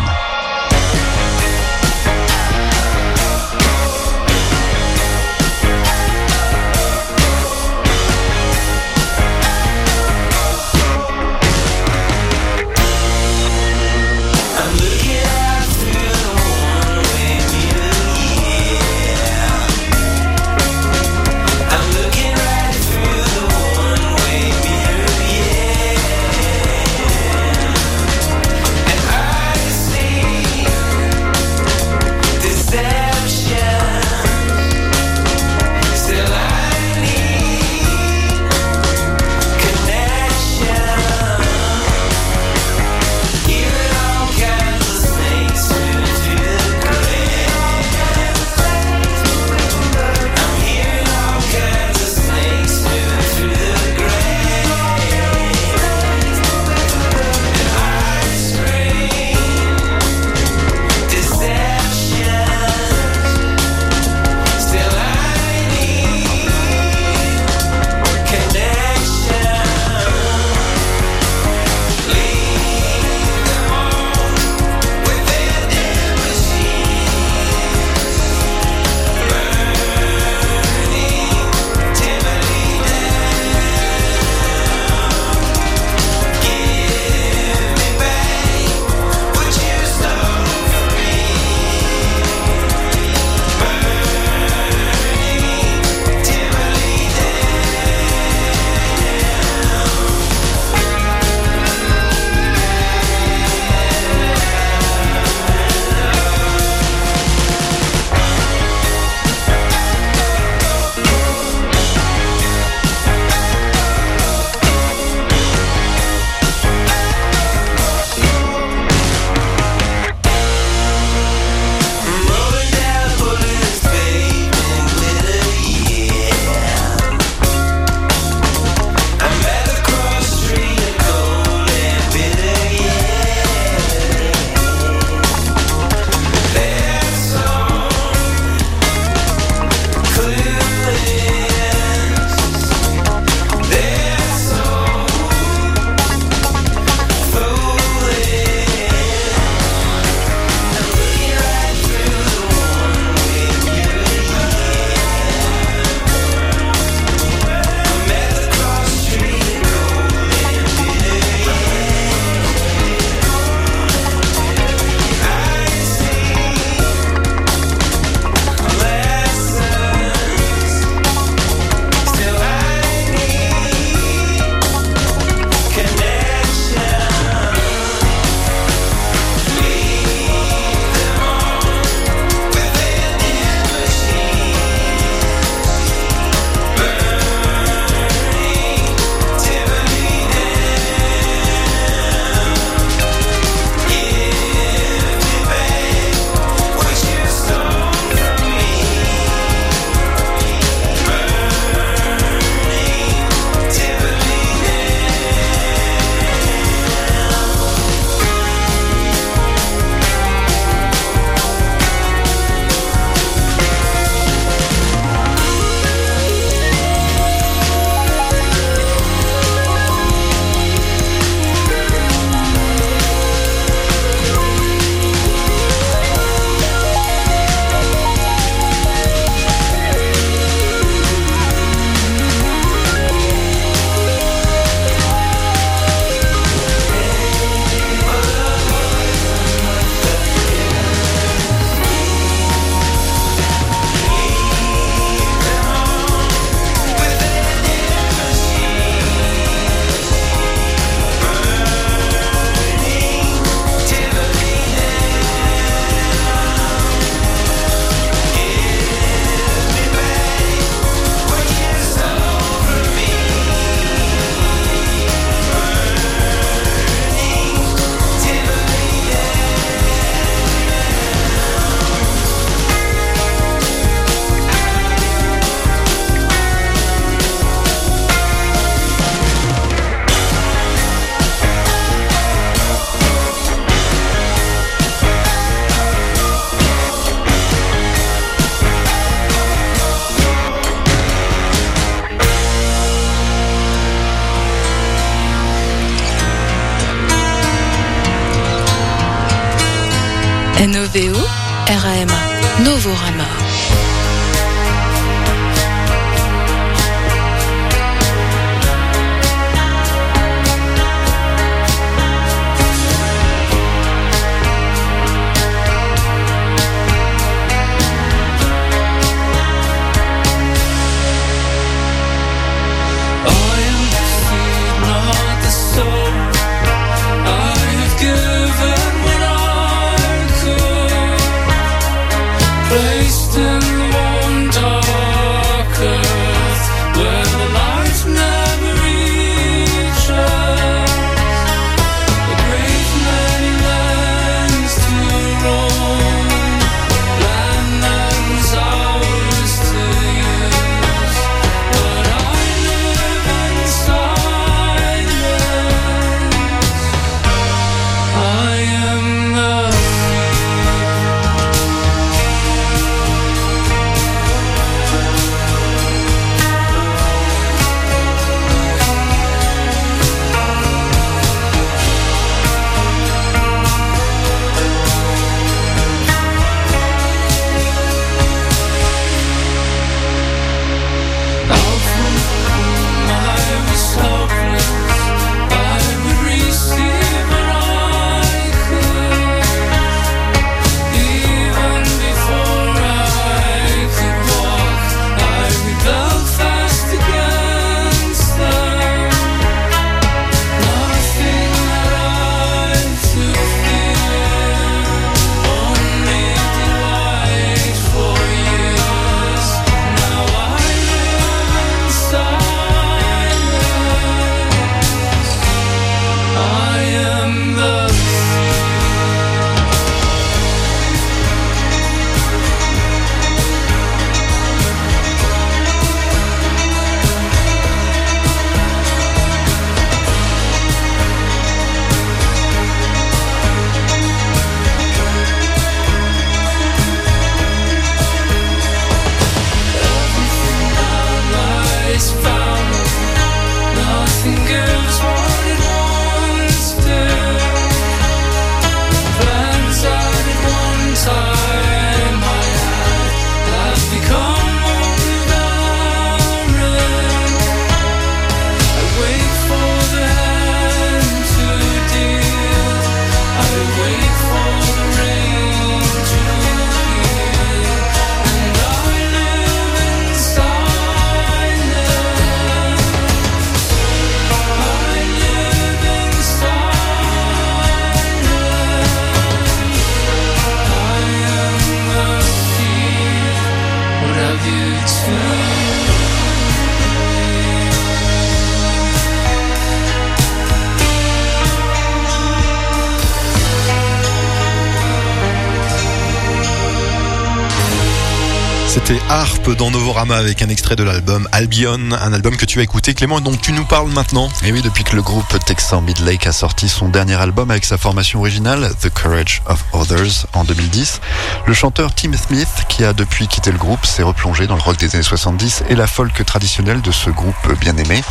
Novorama 499.72 500.16
avec 500.16 500.42
un 500.42 500.50
extrait 500.50 500.76
de 500.76 500.84
l'album 500.84 501.28
Albion, 501.32 501.92
un 501.92 502.14
album 502.14 502.36
que 502.38 502.46
tu 502.46 502.60
as 502.60 502.64
écouté 502.64 502.94
Clément 502.94 503.20
et 503.20 503.22
dont 503.22 503.36
tu 503.36 503.52
nous 503.52 503.66
parles 503.66 503.92
maintenant. 503.92 504.30
Et 504.44 504.52
oui, 504.52 504.62
depuis 504.62 504.84
que 504.84 504.96
le 504.96 505.02
groupe 505.02 505.28
texan 505.46 505.82
Midlake 505.82 506.28
a 506.28 506.32
sorti 506.32 506.68
son 506.70 506.90
dernier 506.90 507.16
album 507.16 507.52
avec 507.52 507.66
sa 507.66 507.78
formation 507.78 508.20
originale, 508.20 508.72
The 508.82 508.90
Courage 508.90 509.42
of 509.46 509.64
Others, 509.74 510.26
en 510.40 510.44
2010, 510.46 511.02
le 511.46 511.54
chanteur 511.54 511.94
Tim 511.94 512.14
Smith, 512.14 512.48
qui 512.70 512.84
a 512.84 512.94
depuis 512.94 513.28
quitté 513.28 513.52
le 513.52 513.58
groupe, 513.58 513.86
s'est 513.86 514.04
replongé 514.04 514.48
dans 514.48 514.56
le 514.56 514.62
rock 514.62 514.78
des 514.78 514.96
années 514.96 515.04
70 515.04 515.64
et 515.70 515.76
la 515.76 515.88
folk 515.88 516.26
traditionnelle 516.26 516.82
de 516.82 516.92
ce 516.92 517.10
groupe 517.10 517.60
bien 517.60 517.76
aimé. 517.78 518.02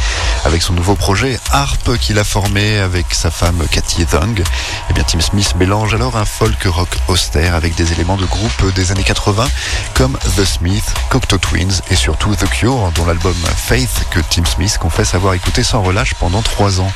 Avec 0.45 0.63
son 0.63 0.75
nouveau 0.75 0.95
projet 0.95 1.41
Harp 1.53 1.97
qu'il 1.99 2.19
a 2.19 2.25
formé 2.25 2.79
avec 2.79 3.07
sa 3.15 3.31
femme 3.31 3.63
Cathy 3.71 4.05
Thung, 4.05 4.43
eh 4.91 4.93
bien 4.93 5.05
Tim 5.05 5.21
Smith 5.21 5.55
mélange 5.57 5.95
alors 5.95 6.17
un 6.17 6.25
folk 6.25 6.63
rock 6.67 6.91
austère 7.09 7.55
avec 7.55 7.75
des 7.75 7.93
éléments 7.93 8.17
de 8.17 8.27
groupe 8.27 8.75
des 8.75 8.93
années 8.93 9.05
80 9.05 9.47
comme 9.95 10.19
The 10.37 10.45
Smith, 10.45 10.95
Cocteau 11.09 11.39
Twins 11.39 11.81
et 11.91 11.97
surtout 11.97 12.35
The 12.35 12.49
Cure, 12.49 12.93
dont 12.95 13.07
l'album 13.07 13.37
Faith 13.57 14.07
que 14.11 14.21
Tim 14.21 14.45
Smith 14.45 14.77
confesse 14.79 15.15
avoir 15.15 15.35
écouté 15.35 15.63
sans 15.63 15.83
relâche 15.83 16.15
pendant 16.15 16.43
trois 16.43 16.81
ans. 16.81 16.93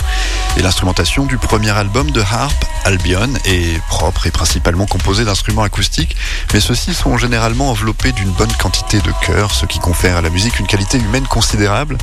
Et 0.57 0.63
l'instrumentation 0.63 1.25
du 1.25 1.39
premier 1.39 1.71
album 1.71 2.11
de 2.11 2.21
Harp, 2.21 2.65
Albion, 2.85 3.31
est 3.45 3.81
propre 3.87 4.27
et 4.27 4.31
principalement 4.31 4.87
composée 4.87 5.22
d'instruments 5.25 5.63
acoustiques, 5.63 6.17
mais 6.53 6.61
ceux-ci 6.61 6.95
sont 6.95 7.17
généralement 7.19 7.71
enveloppés 7.71 8.13
d'une 8.13 8.31
bonne 8.31 8.53
quantité 8.55 9.01
de 9.01 9.13
chœurs, 9.27 9.53
ce 9.53 9.67
qui 9.67 9.79
confère 9.79 10.17
à 10.17 10.21
la 10.21 10.31
musique 10.31 10.59
une 10.59 10.67
qualité 10.67 10.99
humaine 10.99 11.27
considérable. 11.27 11.99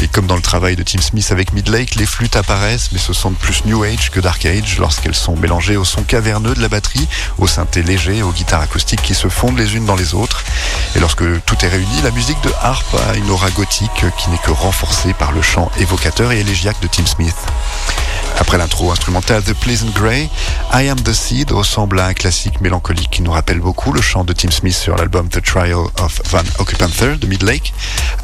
Et 0.00 0.08
comme 0.08 0.26
dans 0.26 0.36
le 0.36 0.42
travail 0.42 0.76
de 0.76 0.82
Tim 0.82 1.00
Smith 1.00 1.28
avec 1.30 1.52
Midlake, 1.52 1.96
les 1.96 2.06
flûtes 2.06 2.36
apparaissent, 2.36 2.90
mais 2.92 2.98
se 2.98 3.12
sentent 3.12 3.38
plus 3.38 3.64
New 3.66 3.82
Age 3.82 4.10
que 4.10 4.20
Dark 4.20 4.44
Age 4.46 4.78
lorsqu'elles 4.78 5.14
sont 5.14 5.36
mélangées 5.36 5.76
au 5.76 5.84
son 5.84 6.02
caverneux 6.02 6.54
de 6.54 6.62
la 6.62 6.68
batterie, 6.68 7.06
au 7.38 7.46
synthé 7.46 7.82
léger, 7.82 8.22
aux 8.22 8.32
guitares 8.32 8.62
acoustiques 8.62 9.02
qui 9.02 9.14
se 9.14 9.28
fondent 9.28 9.58
les 9.58 9.76
unes 9.76 9.84
dans 9.84 9.96
les 9.96 10.14
autres. 10.14 10.44
Et 10.96 11.00
lorsque 11.00 11.24
tout 11.44 11.56
est 11.64 11.68
réuni, 11.68 12.00
la 12.02 12.10
musique 12.10 12.40
de 12.42 12.52
Harp 12.60 12.86
a 13.08 13.16
une 13.16 13.30
aura 13.30 13.50
gothique 13.50 14.04
qui 14.18 14.30
n'est 14.30 14.38
que 14.38 14.50
renforcée 14.50 15.12
par 15.14 15.32
le 15.32 15.42
chant 15.42 15.70
évocateur 15.78 16.32
et 16.32 16.40
élégiaque 16.40 16.80
de 16.80 16.88
Tim 16.88 17.06
Smith. 17.06 17.36
Après 18.38 18.56
l'intro 18.56 18.90
instrumentale 18.90 19.42
The 19.42 19.52
Pleasant 19.52 19.90
Grey, 19.94 20.30
I 20.72 20.88
Am 20.88 21.00
the 21.00 21.12
Seed 21.12 21.52
ressemble 21.52 22.00
à 22.00 22.06
un 22.06 22.14
classique 22.14 22.59
mélancolique 22.60 23.10
qui 23.10 23.22
nous 23.22 23.32
rappelle 23.32 23.60
beaucoup 23.60 23.92
le 23.92 24.00
chant 24.00 24.24
de 24.24 24.32
Tim 24.32 24.50
Smith 24.50 24.74
sur 24.74 24.96
l'album 24.96 25.28
The 25.28 25.42
Trial 25.42 25.86
of 25.98 26.20
Van 26.30 26.42
Occupanther 26.58 27.16
de 27.16 27.26
Midlake, 27.26 27.72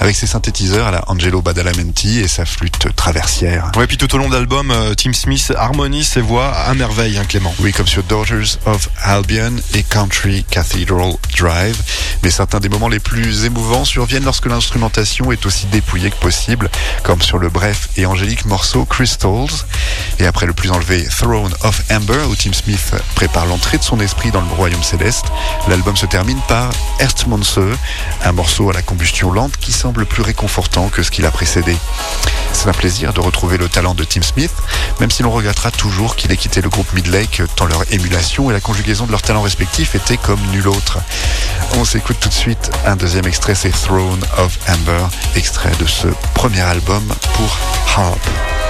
avec 0.01 0.16
ses 0.16 0.27
synthétiseurs 0.27 0.87
à 0.87 0.90
la 0.90 1.05
Angelo 1.09 1.42
Badalamenti 1.42 2.20
et 2.20 2.29
sa 2.29 2.44
flûte 2.44 2.94
traversière. 2.94 3.70
Ouais, 3.77 3.87
puis 3.87 3.96
tout 3.96 4.14
au 4.14 4.18
long 4.18 4.29
de 4.29 4.35
l'album, 4.35 4.70
euh, 4.70 4.94
Tim 4.94 5.12
Smith 5.12 5.53
harmonise 5.57 6.09
ses 6.09 6.20
voix 6.20 6.53
à 6.53 6.75
merveille, 6.75 7.18
hein, 7.18 7.25
Clément. 7.29 7.55
Oui, 7.61 7.72
comme 7.72 7.87
sur 7.87 8.03
Daughters 8.05 8.59
of 8.66 8.88
Albion 9.03 9.53
et 9.75 9.83
Country 9.83 10.44
Cathedral 10.51 11.12
Drive. 11.37 11.77
Mais 12.22 12.31
certains 12.31 12.61
des 12.61 12.68
moments 12.68 12.88
les 12.88 12.99
plus 12.99 13.44
émouvants 13.44 13.85
surviennent 13.85 14.25
lorsque 14.25 14.46
l'instrumentation 14.46 15.33
est 15.33 15.46
aussi 15.46 15.66
dépouillée 15.66 16.11
que 16.11 16.16
possible, 16.16 16.70
comme 17.03 17.22
sur 17.22 17.38
le 17.38 17.49
bref 17.49 17.88
et 17.96 18.07
angélique 18.07 18.44
morceau 18.46 18.85
Crystals. 18.85 19.64
Et 20.18 20.27
après 20.27 20.46
le 20.46 20.53
plus 20.53 20.70
enlevé 20.70 21.05
Throne 21.05 21.53
of 21.62 21.83
Amber, 21.90 22.25
où 22.29 22.37
Tim 22.37 22.53
Smith 22.53 22.94
prépare 23.14 23.46
l'entrée 23.46 23.79
de 23.79 23.83
son 23.83 24.01
esprit 24.01 24.26
dans 24.31 24.41
le 24.41 24.53
royaume 24.55 24.83
céleste, 24.83 25.27
l'album 25.69 25.97
se 25.97 26.07
termine 26.07 26.41
par 26.49 26.71
Erstmonse, 26.99 27.59
un 28.25 28.33
morceau 28.33 28.71
à 28.71 28.73
la 28.73 28.83
combustion 28.83 29.33
lente 29.33 29.57
qui 29.59 29.73
semble 29.73 30.07
plus 30.07 30.23
réconfortant 30.23 30.89
que 30.89 31.03
ce 31.03 31.11
qui 31.11 31.23
l'a 31.23 31.31
précédé. 31.31 31.77
C'est 32.53 32.69
un 32.69 32.73
plaisir 32.73 33.12
de 33.12 33.21
retrouver 33.21 33.59
le 33.59 33.69
talent 33.69 33.95
de 33.95 34.05
Tim 34.05 34.23
Smith, 34.23 34.53
même 35.01 35.11
si 35.11 35.23
l'on 35.23 35.31
regrettera 35.31 35.71
toujours 35.71 36.17
qu'il 36.17 36.33
ait 36.33 36.37
quitté 36.37 36.61
le 36.61 36.69
groupe 36.69 36.93
Midlake 36.95 37.43
tant 37.55 37.67
leur 37.67 37.85
émulation 37.93 38.51
et 38.51 38.53
la 38.53 38.61
conjugaison 38.61 39.07
de 39.07 39.11
leurs 39.11 39.23
talents 39.23 39.43
respectifs 39.43 39.95
étaient 39.95 40.17
comme 40.17 40.41
nul 40.53 40.69
autre. 40.69 40.99
On 41.77 41.85
s'écoute 41.85 42.17
tout 42.21 42.29
de 42.29 42.35
suite 42.35 42.71
un 42.87 42.97
deuxième 42.97 43.27
extrait, 43.27 43.55
c'est 43.55 43.71
Throne 43.71 44.25
of 44.39 44.59
Amber, 44.69 45.07
extrait 45.35 45.73
de 45.79 45.87
ce 45.87 46.09
premier 46.35 46.62
album 46.62 47.05
pour 47.35 47.59
Harp. 47.97 48.65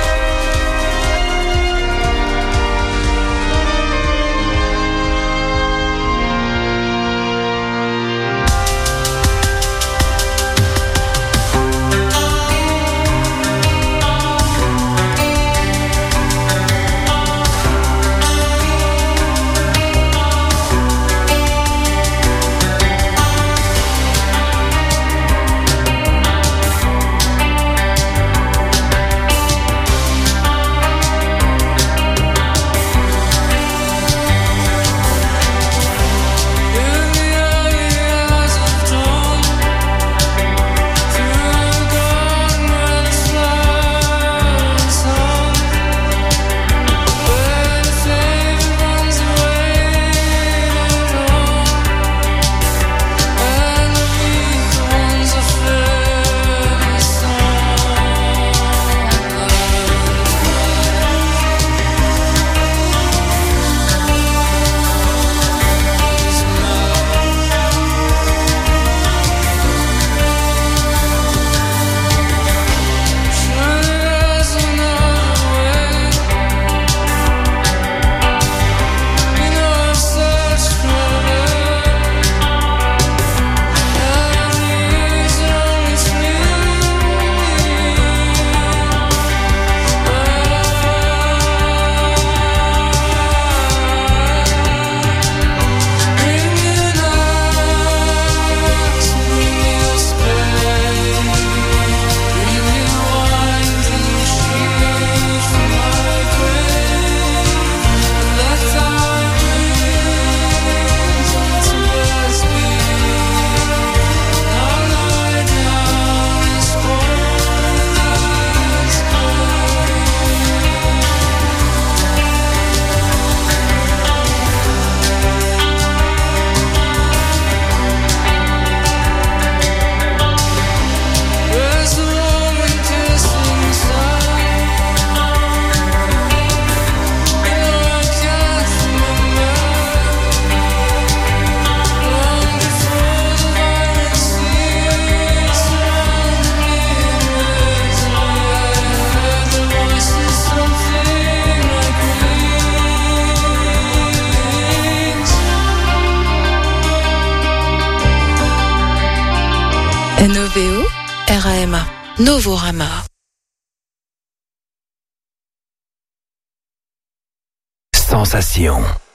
Sensation. 167.92 169.05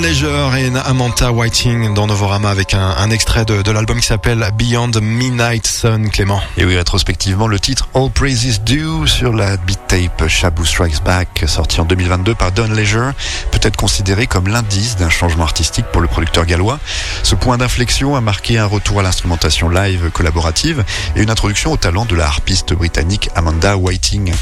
Ledger 0.00 0.48
et 0.58 0.70
Amanta 0.86 1.32
Whiting 1.32 1.92
dans 1.92 2.06
Novorama 2.06 2.48
avec 2.48 2.72
un, 2.72 3.10
extrait 3.10 3.44
de, 3.44 3.60
de 3.60 3.70
l'album 3.70 4.00
qui 4.00 4.06
s'appelle 4.06 4.48
Beyond 4.56 4.92
Midnight 5.02 5.66
Sun, 5.66 6.08
Clément. 6.08 6.40
Et 6.56 6.64
oui, 6.64 6.76
rétrospectivement, 6.76 7.46
le 7.46 7.60
titre 7.60 7.88
All 7.94 8.10
Praises 8.10 8.62
Due 8.62 9.06
sur 9.06 9.34
la 9.34 9.56
beat 9.58 9.78
tape 9.88 10.28
Shabu 10.28 10.64
Strikes 10.64 11.04
Back, 11.04 11.44
sorti 11.46 11.80
en 11.80 11.84
2022 11.84 12.34
par 12.34 12.52
Don 12.52 12.68
Leisure, 12.68 13.12
peut 13.50 13.58
être 13.60 13.76
considéré 13.76 14.26
comme 14.26 14.48
l'indice 14.48 14.96
d'un 14.96 15.10
changement 15.10 15.44
artistique 15.44 15.86
pour 15.92 16.00
le 16.00 16.08
producteur 16.08 16.46
gallois. 16.46 16.78
Ce 17.22 17.34
point 17.34 17.58
d'inflexion 17.58 18.16
a 18.16 18.22
marqué 18.22 18.58
un 18.58 18.66
retour 18.66 19.00
à 19.00 19.02
l'instrumentation 19.02 19.68
live 19.68 20.10
collaborative 20.10 20.84
et 21.16 21.22
une 21.22 21.30
introduction 21.30 21.72
au 21.72 21.76
talent 21.76 22.06
de 22.06 22.16
la 22.16 22.26
harpiste 22.26 22.72
britannique 22.72 23.28
Amanda 23.34 23.76
Whiting. 23.76 24.32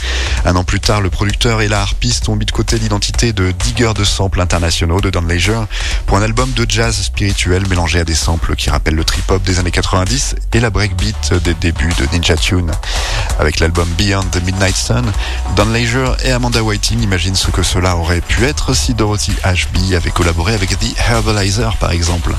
Un 0.44 0.54
an 0.54 0.64
plus 0.64 0.80
tard, 0.80 1.00
le 1.00 1.10
producteur 1.10 1.60
et 1.60 1.68
la 1.68 1.80
harpiste 1.80 2.28
ont 2.28 2.36
mis 2.36 2.46
de 2.46 2.52
côté 2.52 2.78
l'identité 2.78 3.32
de 3.32 3.50
digger 3.50 3.92
de 3.94 4.04
samples 4.04 4.40
internationaux 4.40 5.00
de 5.00 5.10
Don 5.10 5.22
Leisure 5.22 5.39
pour 6.06 6.18
un 6.18 6.22
album 6.22 6.50
de 6.52 6.66
jazz 6.68 6.94
spirituel 6.94 7.66
mélangé 7.68 8.00
à 8.00 8.04
des 8.04 8.14
samples 8.14 8.54
qui 8.56 8.68
rappellent 8.68 8.94
le 8.94 9.04
trip-hop 9.04 9.42
des 9.42 9.58
années 9.58 9.70
90 9.70 10.34
et 10.52 10.60
la 10.60 10.68
breakbeat 10.68 11.32
des 11.42 11.54
débuts 11.54 11.94
de 11.98 12.06
Ninja 12.12 12.36
Tune. 12.36 12.70
Avec 13.38 13.58
l'album 13.58 13.88
Beyond 13.96 14.24
the 14.32 14.44
Midnight 14.44 14.76
Sun, 14.76 15.10
Don 15.56 15.70
Leisure 15.70 16.16
et 16.24 16.32
Amanda 16.32 16.62
Whiting 16.62 17.02
imaginent 17.02 17.36
ce 17.36 17.50
que 17.50 17.62
cela 17.62 17.96
aurait 17.96 18.20
pu 18.20 18.44
être 18.44 18.74
si 18.74 18.92
Dorothy 18.92 19.32
Ashby 19.42 19.94
avait 19.94 20.10
collaboré 20.10 20.52
avec 20.52 20.78
The 20.78 20.98
Herbalizer 21.08 21.74
par 21.78 21.92
exemple. 21.92 22.34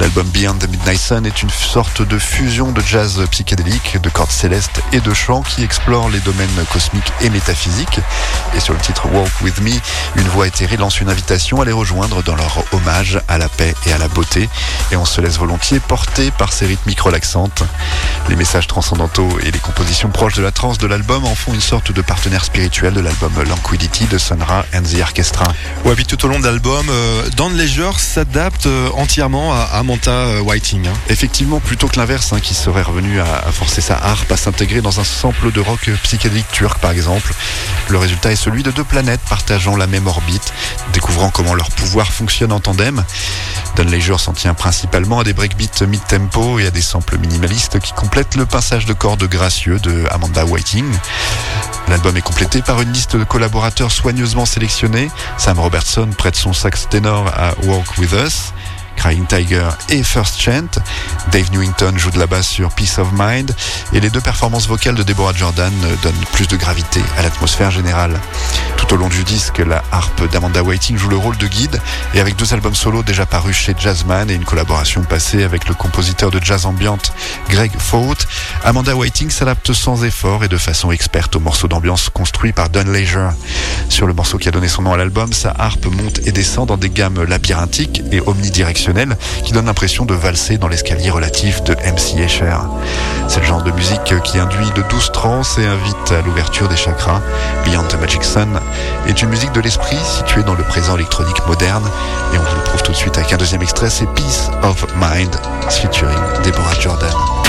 L'album 0.00 0.26
Beyond 0.26 0.58
the 0.58 0.68
Midnight 0.68 1.00
Sun 1.00 1.24
est 1.24 1.42
une 1.42 1.50
sorte 1.50 2.02
de 2.02 2.18
fusion 2.18 2.72
de 2.72 2.82
jazz 2.82 3.24
psychédélique, 3.30 4.02
de 4.02 4.10
cordes 4.10 4.30
célestes 4.30 4.82
et 4.92 5.00
de 5.00 5.14
chants 5.14 5.42
qui 5.42 5.62
explore 5.62 6.10
les 6.10 6.20
domaines 6.20 6.64
cosmiques 6.72 7.12
et 7.22 7.30
métaphysiques. 7.30 8.00
Et 8.54 8.60
sur 8.60 8.74
le 8.74 8.80
titre 8.80 9.06
Walk 9.12 9.30
With 9.42 9.60
Me, 9.60 9.70
une 10.16 10.28
voix 10.28 10.46
éthérée 10.46 10.76
lance 10.76 11.00
une 11.00 11.08
invitation 11.08 11.60
à 11.60 11.64
les 11.64 11.72
rejoindre 11.72 12.22
dans 12.24 12.36
leur 12.36 12.64
hommage 12.72 13.20
à 13.28 13.38
la 13.38 13.48
paix 13.48 13.74
et 13.86 13.92
à 13.92 13.98
la 13.98 14.08
beauté. 14.08 14.48
Et 14.90 14.96
on 14.96 15.04
se 15.04 15.20
laisse 15.20 15.38
volontiers 15.38 15.80
porter 15.80 16.30
par 16.30 16.52
ces 16.52 16.66
rythmiques 16.66 17.00
relaxantes. 17.00 17.62
Les 18.28 18.36
messages 18.36 18.66
transcendantaux 18.66 19.28
et 19.42 19.50
les 19.50 19.58
compositions 19.58 20.08
proches 20.10 20.34
de 20.34 20.42
la 20.42 20.50
trance 20.50 20.78
de 20.78 20.86
l'album 20.86 21.24
en 21.24 21.34
font 21.34 21.52
une 21.52 21.60
sorte 21.60 21.92
de 21.92 22.02
partenaire 22.02 22.44
spirituel 22.44 22.94
de 22.94 23.00
l'album 23.00 23.32
Languidity 23.48 24.04
de 24.06 24.18
Sonra 24.18 24.64
and 24.74 24.82
the 24.82 25.00
Orchestra. 25.00 25.44
Ouais, 25.84 25.94
puis 25.94 26.06
tout 26.06 26.22
au 26.24 26.28
long 26.28 26.38
de 26.38 26.44
l'album, 26.44 26.86
euh, 26.88 27.28
Don 27.36 27.50
Leisure 27.50 28.00
s'adapte 28.00 28.66
euh, 28.66 28.88
entièrement 28.94 29.52
à 29.54 29.62
Amanta 29.74 30.10
euh, 30.10 30.40
Whiting. 30.40 30.86
hein. 30.86 30.92
Effectivement, 31.08 31.60
plutôt 31.60 31.88
que 31.88 31.98
l'inverse, 31.98 32.32
hein, 32.32 32.40
qui 32.40 32.54
serait 32.54 32.82
revenu 32.82 33.20
à, 33.20 33.24
à 33.46 33.52
forcer 33.52 33.80
sa 33.80 33.96
harpe 33.96 34.30
à 34.32 34.36
s'intégrer 34.36 34.80
dans 34.80 35.00
un 35.00 35.04
sample 35.04 35.52
de 35.52 35.60
rock 35.60 35.90
psychédélique 36.02 36.50
turc, 36.50 36.78
par 36.78 36.90
exemple. 36.92 37.32
Le 37.88 37.98
résultat 37.98 38.32
est 38.32 38.36
celui 38.36 38.62
de 38.62 38.70
deux 38.70 38.84
planètes 38.84 39.20
partageant 39.28 39.76
la 39.76 39.86
même 39.86 40.06
orbite, 40.06 40.52
découvrant 40.92 41.30
comment 41.30 41.54
leur 41.54 41.70
pouvoir 41.70 42.12
fonctionne 42.14 42.52
en 42.52 42.60
tandem. 42.60 43.04
Don 43.76 43.84
Leisure 43.84 44.20
s'en 44.20 44.32
tient 44.32 44.54
principalement 44.54 45.20
à 45.20 45.24
des 45.24 45.32
breakbeats 45.32 45.84
mid-tempo 45.86 46.58
et 46.58 46.66
à 46.66 46.70
des 46.70 46.80
samples 46.82 47.18
minimalistes 47.18 47.80
qui 47.80 47.92
complètent 47.92 48.36
le 48.36 48.46
pinçage 48.46 48.86
de 48.86 48.92
cordes 48.92 49.24
gracieux 49.24 49.78
de 49.80 50.04
Amanda 50.10 50.46
Whiting. 50.46 50.86
L'album 51.88 52.16
est 52.16 52.22
complété 52.22 52.62
par 52.62 52.80
une 52.80 52.92
liste 52.92 53.16
de 53.16 53.24
collaborateurs 53.24 53.90
soigneusement 53.90 54.46
sélectionnés. 54.46 55.10
Sam 55.36 55.58
Robertson 55.58 56.08
prête 56.16 56.36
son 56.36 56.52
sax 56.52 56.88
ténor 56.88 57.26
à 57.36 57.54
Walk 57.64 57.98
With 57.98 58.12
Us. 58.12 58.52
Crying 58.96 59.26
Tiger 59.26 59.68
et 59.88 60.02
First 60.02 60.40
Chant. 60.40 60.80
Dave 61.32 61.50
Newington 61.50 61.98
joue 61.98 62.10
de 62.10 62.18
la 62.18 62.26
basse 62.26 62.46
sur 62.46 62.70
Peace 62.70 62.98
of 62.98 63.08
Mind 63.12 63.54
et 63.92 64.00
les 64.00 64.08
deux 64.08 64.20
performances 64.20 64.68
vocales 64.68 64.94
de 64.94 65.02
Deborah 65.02 65.32
Jordan 65.34 65.72
donnent 66.02 66.24
plus 66.32 66.46
de 66.46 66.56
gravité 66.56 67.02
à 67.18 67.22
l'atmosphère 67.22 67.70
générale. 67.70 68.20
Tout 68.86 68.96
au 68.96 68.98
long 68.98 69.08
du 69.08 69.24
disque, 69.24 69.58
la 69.58 69.82
harpe 69.92 70.30
d'Amanda 70.30 70.62
Whiting 70.62 70.98
joue 70.98 71.08
le 71.08 71.16
rôle 71.16 71.38
de 71.38 71.46
guide 71.46 71.80
et 72.12 72.20
avec 72.20 72.36
deux 72.36 72.52
albums 72.52 72.74
solo 72.74 73.02
déjà 73.02 73.24
parus 73.24 73.56
chez 73.56 73.74
Jazzman 73.78 74.30
et 74.30 74.34
une 74.34 74.44
collaboration 74.44 75.02
passée 75.04 75.42
avec 75.42 75.68
le 75.68 75.74
compositeur 75.74 76.30
de 76.30 76.38
jazz 76.42 76.66
ambiante 76.66 77.12
Greg 77.48 77.72
Fault, 77.78 78.26
Amanda 78.62 78.94
Whiting 78.94 79.30
s'adapte 79.30 79.72
sans 79.72 80.04
effort 80.04 80.44
et 80.44 80.48
de 80.48 80.58
façon 80.58 80.90
experte 80.92 81.34
aux 81.34 81.40
morceaux 81.40 81.66
d'ambiance 81.66 82.10
construits 82.10 82.52
par 82.52 82.68
Don 82.68 82.84
Leisure. 82.84 83.32
Sur 83.88 84.06
le 84.06 84.12
morceau 84.12 84.36
qui 84.36 84.48
a 84.48 84.50
donné 84.50 84.68
son 84.68 84.82
nom 84.82 84.92
à 84.92 84.96
l'album, 84.98 85.32
sa 85.32 85.54
harpe 85.56 85.86
monte 85.86 86.20
et 86.26 86.32
descend 86.32 86.68
dans 86.68 86.76
des 86.76 86.90
gammes 86.90 87.24
labyrinthiques 87.24 88.02
et 88.12 88.20
omnidirectionnelles 88.20 89.16
qui 89.44 89.52
donnent 89.52 89.66
l'impression 89.66 90.04
de 90.04 90.14
valser 90.14 90.58
dans 90.58 90.68
l'escalier 90.68 91.10
relatif 91.10 91.62
de 91.62 91.74
MC 91.74 92.18
Escher. 92.18 92.56
C'est 93.28 93.40
le 93.40 93.46
genre 93.46 93.62
de 93.62 93.70
musique 93.70 94.14
qui 94.24 94.38
induit 94.38 94.70
de 94.76 94.82
douces 94.90 95.10
transes 95.10 95.58
et 95.58 95.66
invite 95.66 96.12
à 96.12 96.20
l'ouverture 96.20 96.68
des 96.68 96.76
chakras. 96.76 97.22
Beyond 97.64 97.84
the 97.84 97.98
Magic 97.98 98.22
Sun 98.22 98.60
est 99.06 99.22
une 99.22 99.28
musique 99.28 99.52
de 99.52 99.60
l'esprit 99.60 99.98
située 100.04 100.42
dans 100.42 100.54
le 100.54 100.64
présent 100.64 100.96
électronique 100.96 101.46
moderne 101.46 101.88
et 102.32 102.38
on 102.38 102.42
vous 102.42 102.56
le 102.56 102.62
prouve 102.62 102.82
tout 102.82 102.92
de 102.92 102.96
suite 102.96 103.16
avec 103.18 103.32
un 103.32 103.36
deuxième 103.36 103.62
extrait, 103.62 103.90
c'est 103.90 104.06
Peace 104.14 104.50
of 104.62 104.84
Mind 104.96 105.34
featuring 105.70 106.18
Deborah 106.44 106.74
Jordan. 106.80 107.43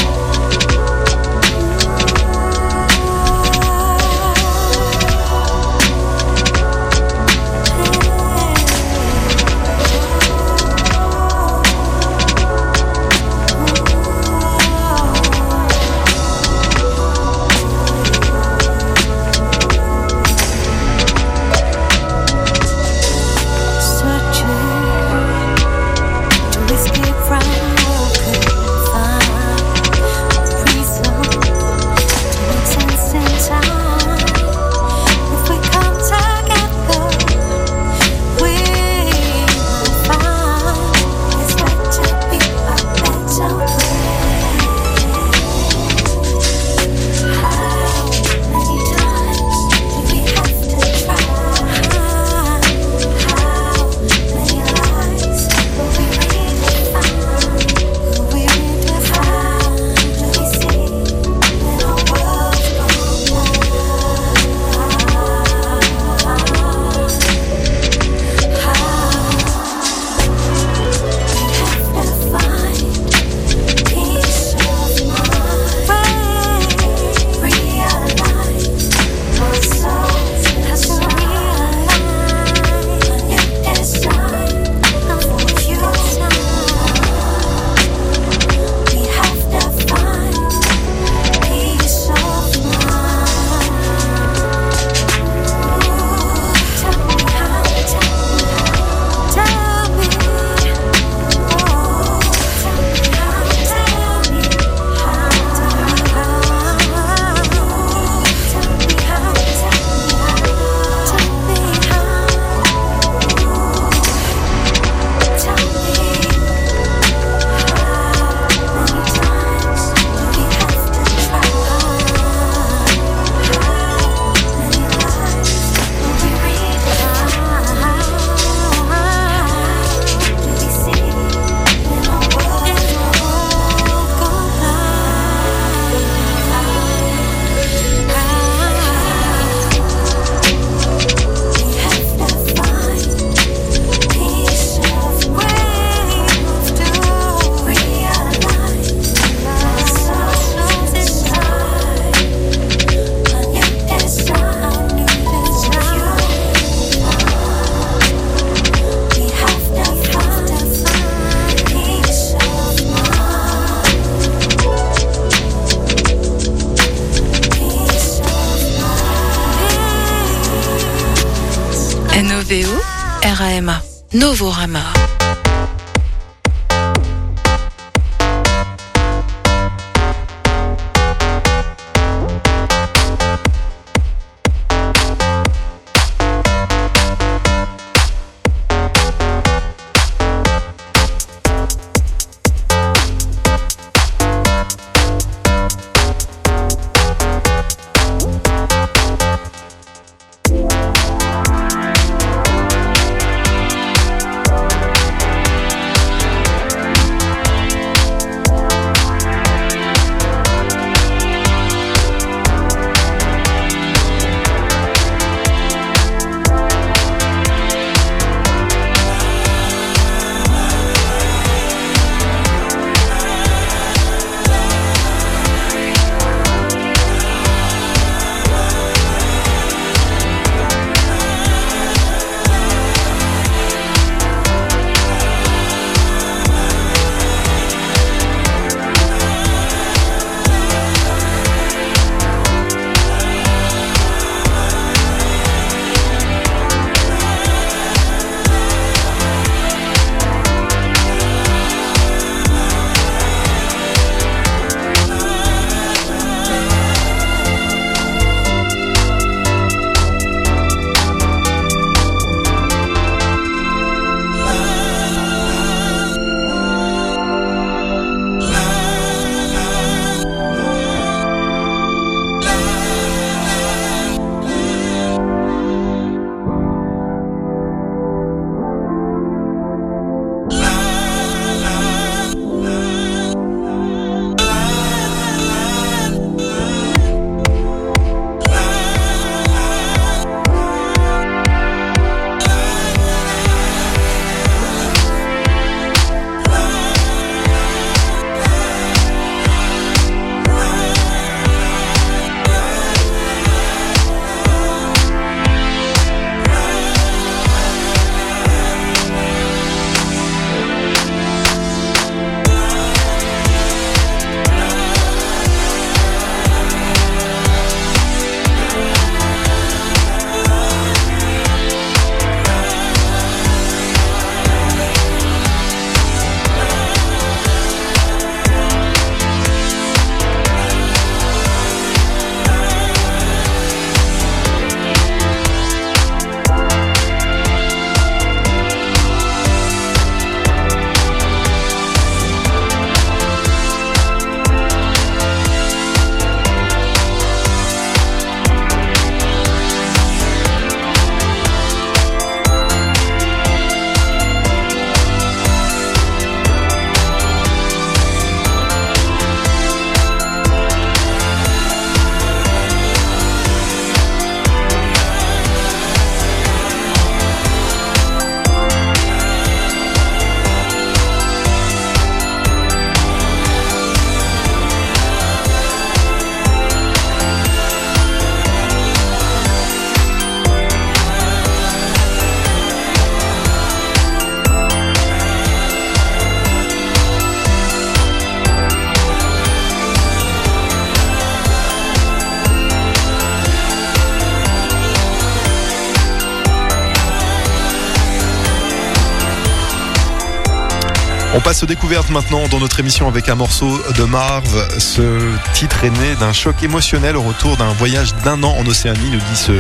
Passe 401.46 401.62
aux 401.62 401.68
découvertes 401.68 402.10
maintenant 402.10 402.48
dans 402.48 402.60
notre 402.60 402.80
émission 402.80 403.08
avec 403.08 403.30
un 403.30 403.36
morceau 403.36 403.80
de 403.96 404.04
Marv. 404.04 404.80
Ce 404.80 405.20
titre 405.54 405.84
est 405.84 405.92
né 405.92 406.16
d'un 406.20 406.34
choc 406.34 406.64
émotionnel 406.64 407.16
au 407.16 407.22
retour 407.22 407.56
d'un 407.56 407.72
voyage 407.74 408.16
d'un 408.24 408.42
an 408.42 408.56
en 408.58 408.66
Océanie, 408.66 409.12
nous 409.12 409.20
dit 409.20 409.36
ce, 409.36 409.52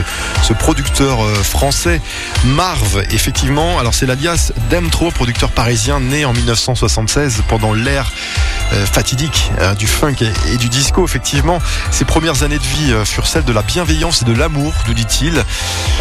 ce 0.41 0.53
producteur 0.53 1.23
euh, 1.23 1.35
français. 1.43 2.01
Marv, 2.43 3.03
effectivement, 3.11 3.77
alors 3.77 3.93
c'est 3.93 4.07
l'alias 4.07 4.51
d'Emtro, 4.71 5.11
producteur 5.11 5.51
parisien 5.51 5.99
né 5.99 6.25
en 6.25 6.33
1976 6.33 7.43
pendant 7.47 7.71
l'ère 7.71 8.11
euh, 8.73 8.83
fatidique 8.87 9.51
euh, 9.59 9.75
du 9.75 9.85
funk 9.85 10.15
et, 10.21 10.57
du 10.57 10.69
disco. 10.69 11.05
Effectivement, 11.05 11.59
ses 11.91 12.05
premières 12.05 12.41
années 12.41 12.57
de 12.57 12.63
vie 12.63 12.95
furent 13.05 13.27
celles 13.27 13.45
de 13.45 13.53
la 13.53 13.61
bienveillance 13.61 14.23
et 14.23 14.25
de 14.25 14.33
l'amour, 14.33 14.73
nous 14.87 14.95
dit-il. 14.95 15.37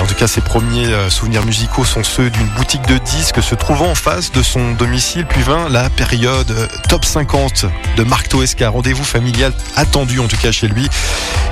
En 0.00 0.06
tout 0.06 0.14
cas, 0.14 0.28
ses 0.28 0.40
premiers 0.40 0.88
souvenirs 1.10 1.44
musicaux 1.44 1.84
sont 1.84 2.04
ceux 2.04 2.30
d'une 2.30 2.48
boutique 2.56 2.86
de 2.86 2.96
disques 2.96 3.42
se 3.42 3.54
trouvant 3.54 3.90
en 3.90 3.94
face 3.94 4.32
de 4.32 4.42
son 4.42 4.72
domicile. 4.72 5.26
Puis 5.26 5.42
vint 5.42 5.68
la 5.74 5.90
période 5.90 6.54
top 6.88 7.04
50 7.04 7.66
de 7.96 8.04
Marc 8.04 8.28
Toesca, 8.28 8.68
rendez-vous 8.68 9.02
familial 9.02 9.52
attendu 9.74 10.20
en 10.20 10.28
tout 10.28 10.36
cas 10.36 10.52
chez 10.52 10.68
lui. 10.68 10.88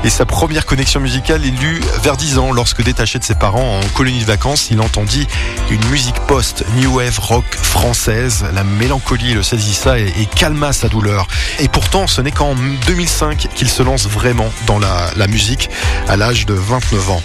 Et 0.04 0.10
sa 0.10 0.26
première 0.26 0.64
connexion 0.64 1.00
musicale 1.00 1.44
est 1.44 1.60
lue 1.60 1.80
vers 2.04 2.16
10 2.16 2.38
ans 2.38 2.52
lorsque 2.52 2.84
détaché 2.84 3.18
de 3.18 3.24
ses 3.24 3.34
parents 3.34 3.80
en 3.80 3.88
colonie 3.94 4.20
de 4.20 4.24
vacances, 4.24 4.68
il 4.70 4.80
entendit 4.80 5.26
une 5.70 5.84
musique 5.86 6.14
post 6.28 6.64
new 6.76 6.98
wave 6.98 7.18
rock 7.18 7.44
française. 7.54 8.44
La 8.54 8.62
mélancolie 8.62 9.34
le 9.34 9.42
saisissa 9.42 9.98
et, 9.98 10.12
et 10.16 10.26
calma 10.26 10.72
sa 10.72 10.88
douleur. 10.88 11.26
Et 11.58 11.66
pourtant, 11.66 12.06
ce 12.06 12.20
n'est 12.20 12.30
qu'en 12.30 12.54
2005 12.86 13.48
qu'il 13.56 13.68
se 13.68 13.82
lance 13.82 14.06
vraiment 14.06 14.52
dans 14.68 14.78
la, 14.78 15.10
la 15.16 15.26
musique 15.26 15.68
à 16.08 16.16
l'âge 16.16 16.46
de 16.46 16.54
29 16.54 17.10
ans. 17.10 17.22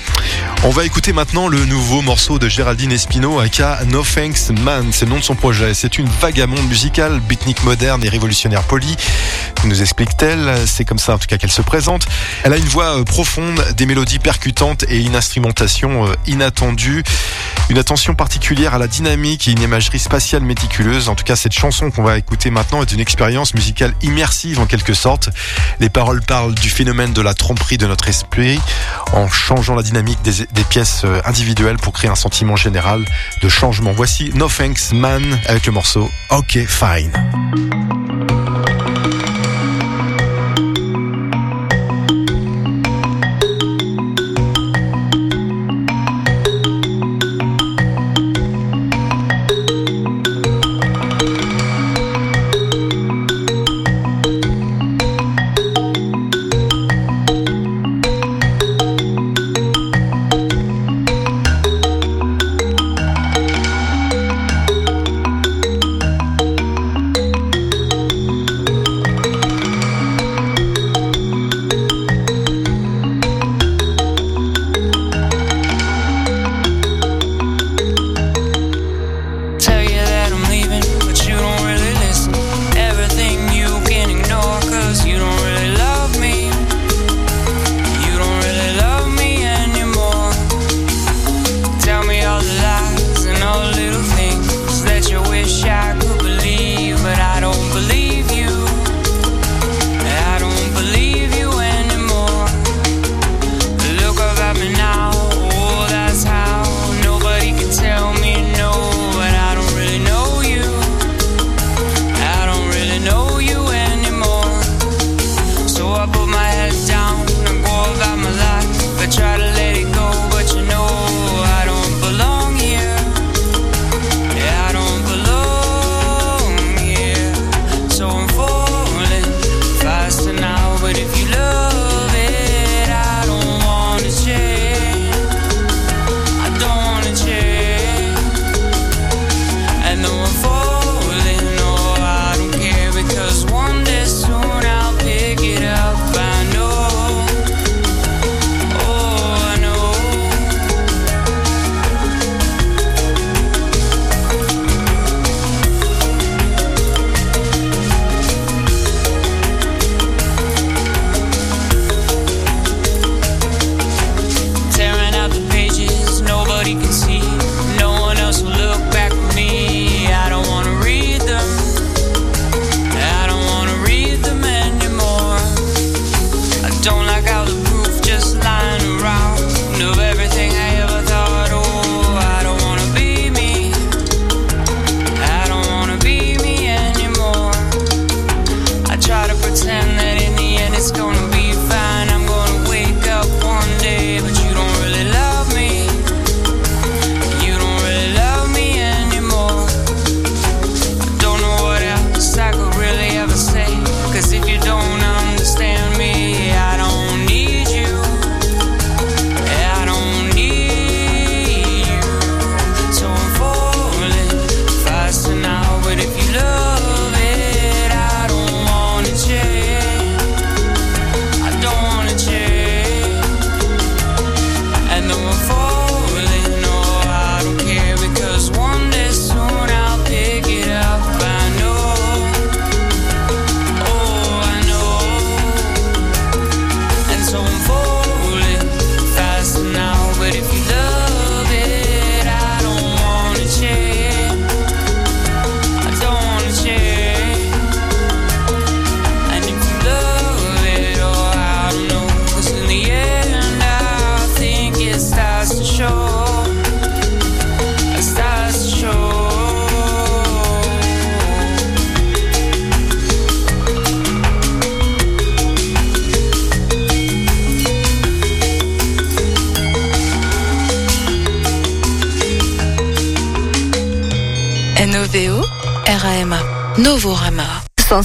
On 0.63 0.69
va 0.69 0.85
écouter 0.85 1.13
maintenant 1.13 1.47
le 1.47 1.63
nouveau 1.65 2.01
morceau 2.01 2.39
de 2.39 2.49
Géraldine 2.49 2.91
Espino, 2.91 3.39
aka 3.39 3.79
No 3.85 4.03
Thanks 4.03 4.49
Man, 4.49 4.87
c'est 4.91 5.05
le 5.05 5.11
nom 5.11 5.19
de 5.19 5.23
son 5.23 5.35
projet. 5.35 5.73
C'est 5.75 5.99
une 5.99 6.07
vagabonde 6.19 6.67
musicale, 6.87 7.19
beatnik 7.19 7.65
moderne 7.65 8.01
et 8.05 8.09
révolutionnaire 8.09 8.63
polie. 8.63 8.95
Nous 9.65 9.81
explique-t-elle, 9.81 10.55
c'est 10.65 10.85
comme 10.85 10.99
ça 10.99 11.15
en 11.15 11.17
tout 11.17 11.27
cas 11.27 11.37
qu'elle 11.37 11.51
se 11.51 11.61
présente. 11.61 12.07
Elle 12.43 12.53
a 12.53 12.57
une 12.57 12.63
voix 12.63 12.97
euh, 12.97 13.03
profonde, 13.03 13.61
des 13.75 13.85
mélodies 13.85 14.19
percutantes 14.19 14.85
et 14.87 15.01
une 15.01 15.17
instrumentation 15.17 16.07
euh, 16.07 16.13
inattendue. 16.27 17.03
Une 17.69 17.77
attention 17.77 18.15
particulière 18.15 18.73
à 18.73 18.77
la 18.77 18.87
dynamique 18.87 19.49
et 19.49 19.51
une 19.51 19.61
imagerie 19.61 19.99
spatiale 19.99 20.43
méticuleuse. 20.43 21.09
En 21.09 21.15
tout 21.15 21.25
cas, 21.25 21.35
cette 21.35 21.51
chanson 21.51 21.91
qu'on 21.91 22.03
va 22.03 22.17
écouter 22.17 22.51
maintenant 22.51 22.81
est 22.81 22.93
une 22.93 23.01
expérience 23.01 23.53
musicale 23.53 23.93
immersive 24.01 24.61
en 24.61 24.65
quelque 24.65 24.93
sorte. 24.93 25.29
Les 25.81 25.89
paroles 25.89 26.21
parlent 26.21 26.55
du 26.55 26.69
phénomène 26.69 27.11
de 27.11 27.21
la 27.21 27.33
tromperie 27.33 27.77
de 27.77 27.87
notre 27.87 28.07
esprit 28.07 28.61
en 29.11 29.27
changeant 29.27 29.75
la 29.75 29.83
dynamique 29.83 30.21
des, 30.21 30.45
des 30.53 30.63
pièces 30.63 31.01
euh, 31.03 31.19
individuelles 31.25 31.77
pour 31.77 31.91
créer 31.91 32.09
un 32.09 32.15
sentiment 32.15 32.55
général 32.55 33.03
de 33.41 33.49
changement. 33.49 33.91
Voici 33.91 34.31
No 34.35 34.47
Thanks 34.47 34.93
Man 34.93 35.37
avec 35.47 35.65
le 35.65 35.73
morceau 35.73 36.09
OK 36.29 36.57
Fine. 36.77 37.09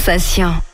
sensation. 0.03 0.72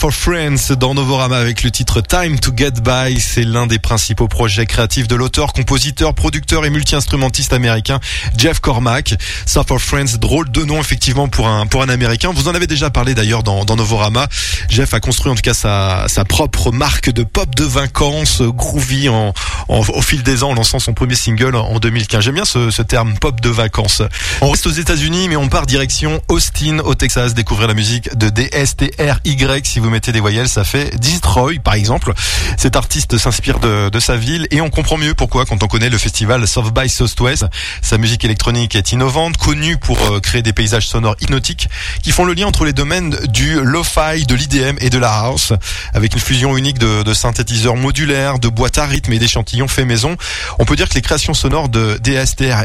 For 0.00 0.12
Friends 0.14 0.72
dans 0.78 0.94
Novorama 0.94 1.36
avec 1.36 1.62
le 1.62 1.70
titre 1.70 2.00
Time 2.00 2.38
to 2.40 2.52
Get 2.56 2.70
By. 2.82 3.20
C'est 3.20 3.44
l'un 3.44 3.66
des 3.66 3.78
principaux 3.78 4.28
projets 4.28 4.64
créatifs 4.64 5.06
de 5.08 5.14
l'auteur, 5.14 5.52
compositeur, 5.52 6.14
producteur 6.14 6.64
et 6.64 6.70
multi-instrumentiste 6.70 7.52
américain 7.52 8.00
Jeff 8.34 8.60
Cormack. 8.60 9.14
Ça 9.44 9.62
for 9.62 9.78
Friends, 9.78 10.16
drôle 10.18 10.50
de 10.50 10.64
nom 10.64 10.80
effectivement 10.80 11.28
pour 11.28 11.48
un 11.48 11.66
pour 11.66 11.82
un 11.82 11.90
américain. 11.90 12.30
Vous 12.34 12.48
en 12.48 12.54
avez 12.54 12.66
déjà 12.66 12.88
parlé 12.88 13.14
d'ailleurs 13.14 13.42
dans, 13.42 13.66
dans 13.66 13.76
Novorama. 13.76 14.26
Jeff 14.70 14.94
a 14.94 15.00
construit 15.00 15.30
en 15.30 15.34
tout 15.34 15.42
cas 15.42 15.52
sa, 15.52 16.06
sa 16.08 16.24
propre 16.24 16.72
marque 16.72 17.10
de 17.10 17.22
pop 17.22 17.54
de 17.54 17.64
vacances, 17.64 18.40
groovy 18.40 19.10
en, 19.10 19.34
en- 19.68 19.80
au 19.80 20.00
fil 20.02 20.22
des 20.22 20.42
ans 20.42 20.50
en 20.50 20.54
lançant 20.54 20.78
son 20.78 20.94
premier 20.94 21.14
single 21.14 21.54
en 21.56 21.78
2015. 21.78 22.24
J'aime 22.24 22.36
bien 22.36 22.46
ce, 22.46 22.70
ce 22.70 22.80
terme 22.80 23.18
pop 23.18 23.38
de 23.42 23.50
vacances. 23.50 24.00
On 24.40 24.48
reste 24.50 24.66
aux 24.66 24.70
États-Unis 24.70 25.28
mais 25.28 25.36
on 25.36 25.48
part 25.50 25.66
direction 25.66 26.22
Austin 26.28 26.78
au 26.78 26.94
Texas 26.94 27.34
découvrir 27.34 27.68
la 27.68 27.74
musique 27.74 28.16
de 28.16 28.30
DSTRY. 28.30 29.36
Si 29.64 29.78
vous 29.78 29.89
mettez 29.90 30.12
des 30.12 30.20
voyelles, 30.20 30.48
ça 30.48 30.64
fait 30.64 30.98
Destroy 30.98 31.58
par 31.58 31.74
exemple. 31.74 32.12
Cet 32.56 32.76
artiste 32.76 33.18
s'inspire 33.18 33.58
de, 33.58 34.00
sa 34.00 34.16
ville 34.16 34.46
et 34.50 34.60
on 34.60 34.70
comprend 34.70 34.96
mieux 34.96 35.14
pourquoi 35.14 35.44
quand 35.44 35.62
on 35.62 35.66
connaît 35.66 35.90
le 35.90 35.98
festival 35.98 36.46
South 36.48 36.72
by 36.72 36.88
Southwest. 36.88 37.44
Sa 37.82 37.98
musique 37.98 38.24
électronique 38.24 38.74
est 38.74 38.92
innovante, 38.92 39.36
connue 39.36 39.76
pour 39.76 39.98
euh, 40.10 40.20
créer 40.20 40.42
des 40.42 40.54
paysages 40.54 40.88
sonores 40.88 41.16
hypnotiques 41.20 41.68
qui 42.02 42.12
font 42.12 42.24
le 42.24 42.32
lien 42.32 42.46
entre 42.46 42.64
les 42.64 42.72
domaines 42.72 43.10
du 43.28 43.60
lo-fi, 43.62 44.24
de 44.26 44.34
l'IDM 44.34 44.76
et 44.80 44.88
de 44.88 44.98
la 44.98 45.12
house, 45.12 45.52
avec 45.92 46.14
une 46.14 46.20
fusion 46.20 46.56
unique 46.56 46.78
de, 46.78 47.12
synthétiseurs 47.12 47.76
modulaires, 47.76 48.38
de 48.38 48.48
boîtes 48.48 48.78
à 48.78 48.86
rythme 48.86 49.12
et 49.12 49.18
d'échantillons 49.18 49.68
faits 49.68 49.86
maison. 49.86 50.16
On 50.58 50.64
peut 50.64 50.76
dire 50.76 50.88
que 50.88 50.94
les 50.94 51.02
créations 51.02 51.34
sonores 51.34 51.68
de 51.68 51.98
DSTRY 52.02 52.64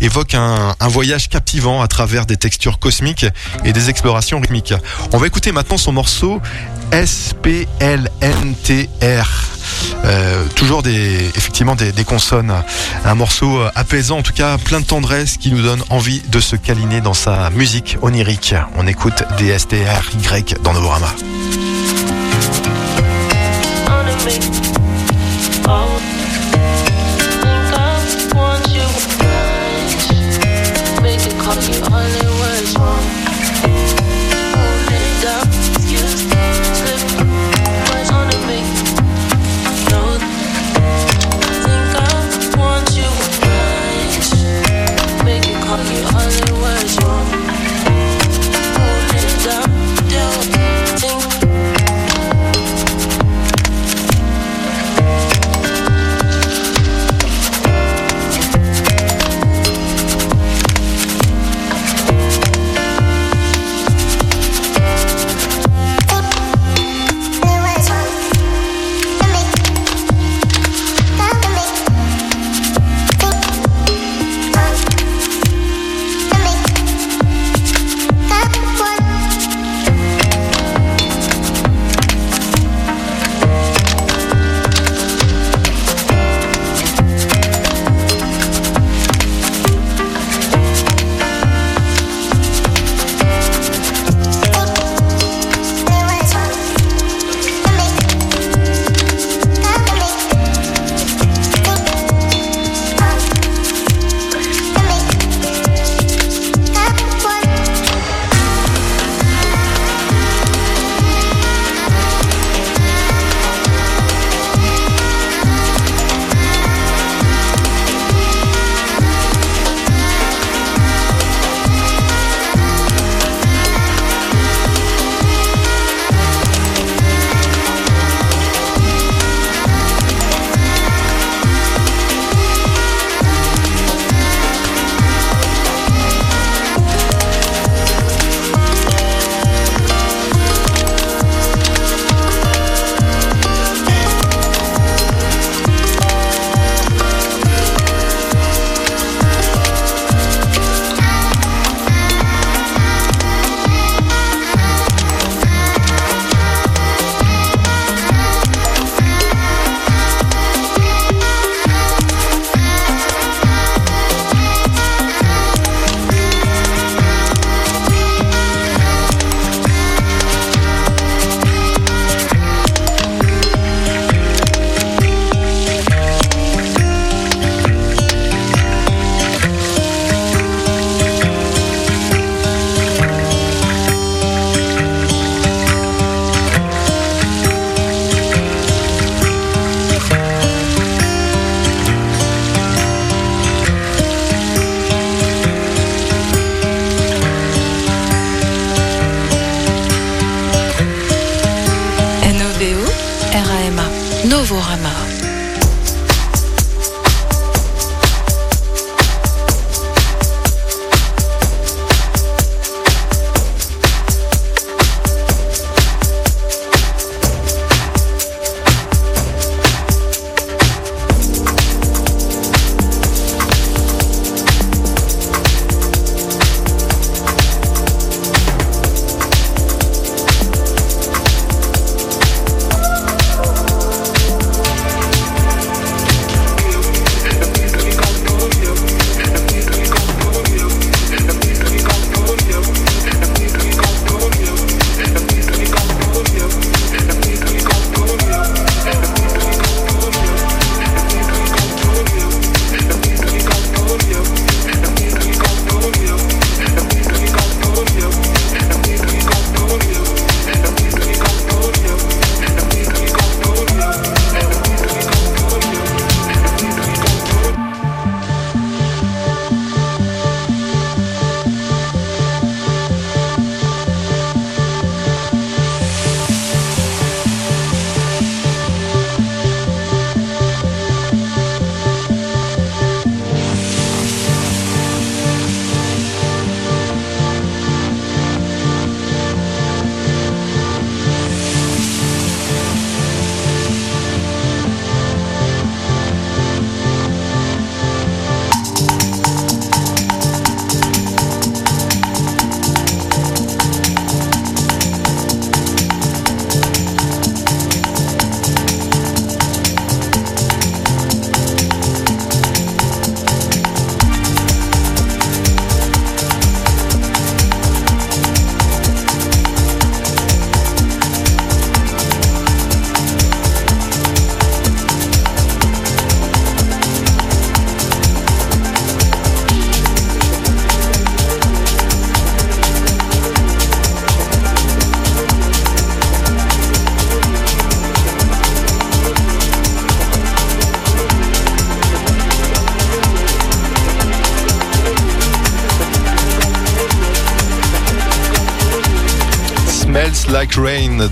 évoquent 0.00 0.34
un, 0.34 0.76
un 0.78 0.88
voyage 0.88 1.28
captivant 1.28 1.82
à 1.82 1.88
travers 1.88 2.26
des 2.26 2.36
textures 2.36 2.78
cosmiques 2.78 3.26
et 3.64 3.72
des 3.72 3.90
explorations 3.90 4.40
rythmiques. 4.40 4.74
On 5.12 5.18
va 5.18 5.26
écouter 5.26 5.52
maintenant 5.52 5.78
son 5.78 5.92
morceau 5.92 6.25
SPLNTR. 6.92 7.56
Euh, 10.04 10.44
toujours 10.54 10.82
des, 10.82 11.30
effectivement 11.36 11.74
des, 11.74 11.92
des 11.92 12.04
consonnes. 12.04 12.52
Un 13.04 13.14
morceau 13.14 13.58
euh, 13.58 13.70
apaisant, 13.74 14.18
en 14.18 14.22
tout 14.22 14.32
cas 14.32 14.58
plein 14.58 14.80
de 14.80 14.86
tendresse 14.86 15.36
qui 15.36 15.50
nous 15.50 15.62
donne 15.62 15.82
envie 15.90 16.20
de 16.28 16.40
se 16.40 16.56
câliner 16.56 17.00
dans 17.00 17.14
sa 17.14 17.50
musique 17.50 17.98
onirique. 18.02 18.54
On 18.76 18.86
écoute 18.86 19.24
DSTRY 19.38 20.44
dans 20.62 20.72
Novorama. 20.72 21.12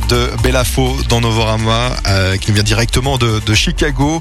De 0.09 0.31
Belafo 0.43 0.97
dans 1.09 1.21
Novorama, 1.21 1.91
euh, 2.07 2.37
qui 2.37 2.51
nous 2.51 2.55
vient 2.55 2.65
directement 2.65 3.19
de, 3.19 3.41
de 3.45 3.55
Chicago. 3.55 4.21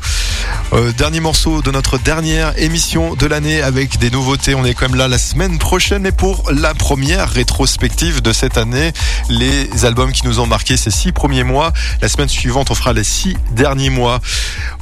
Euh, 0.73 0.91
dernier 0.91 1.19
morceau 1.19 1.61
de 1.61 1.71
notre 1.71 1.97
dernière 1.97 2.57
émission 2.57 3.15
de 3.15 3.25
l'année 3.25 3.61
avec 3.61 3.97
des 3.99 4.09
nouveautés. 4.09 4.55
On 4.55 4.65
est 4.65 4.73
quand 4.73 4.89
même 4.89 4.97
là 4.97 5.07
la 5.07 5.17
semaine 5.17 5.59
prochaine 5.59 6.05
et 6.05 6.11
pour 6.11 6.51
la 6.51 6.73
première 6.73 7.29
rétrospective 7.29 8.21
de 8.21 8.33
cette 8.33 8.57
année, 8.57 8.91
les 9.29 9.85
albums 9.85 10.11
qui 10.11 10.25
nous 10.25 10.39
ont 10.39 10.47
marqué 10.47 10.77
ces 10.77 10.91
six 10.91 11.11
premiers 11.11 11.43
mois. 11.43 11.73
La 12.01 12.09
semaine 12.09 12.29
suivante, 12.29 12.71
on 12.71 12.75
fera 12.75 12.93
les 12.93 13.03
six 13.03 13.35
derniers 13.51 13.89
mois. 13.89 14.19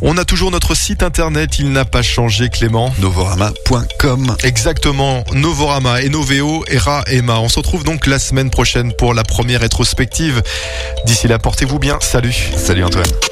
On 0.01 0.17
a 0.17 0.25
toujours 0.25 0.51
notre 0.51 0.75
site 0.75 1.03
internet, 1.03 1.59
il 1.59 1.71
n'a 1.71 1.85
pas 1.85 2.01
changé 2.01 2.49
Clément. 2.49 2.93
Novorama.com. 2.99 4.35
Exactement, 4.43 5.23
Novorama, 5.33 6.01
Enoveo, 6.01 6.63
Era, 6.67 7.03
Emma. 7.07 7.39
On 7.39 7.49
se 7.49 7.59
retrouve 7.59 7.83
donc 7.83 8.07
la 8.07 8.19
semaine 8.19 8.49
prochaine 8.49 8.93
pour 8.93 9.13
la 9.13 9.23
première 9.23 9.61
rétrospective. 9.61 10.41
D'ici 11.05 11.27
là, 11.27 11.39
portez-vous 11.39 11.79
bien. 11.79 11.97
Salut. 12.01 12.33
Salut 12.55 12.83
Antoine. 12.83 13.30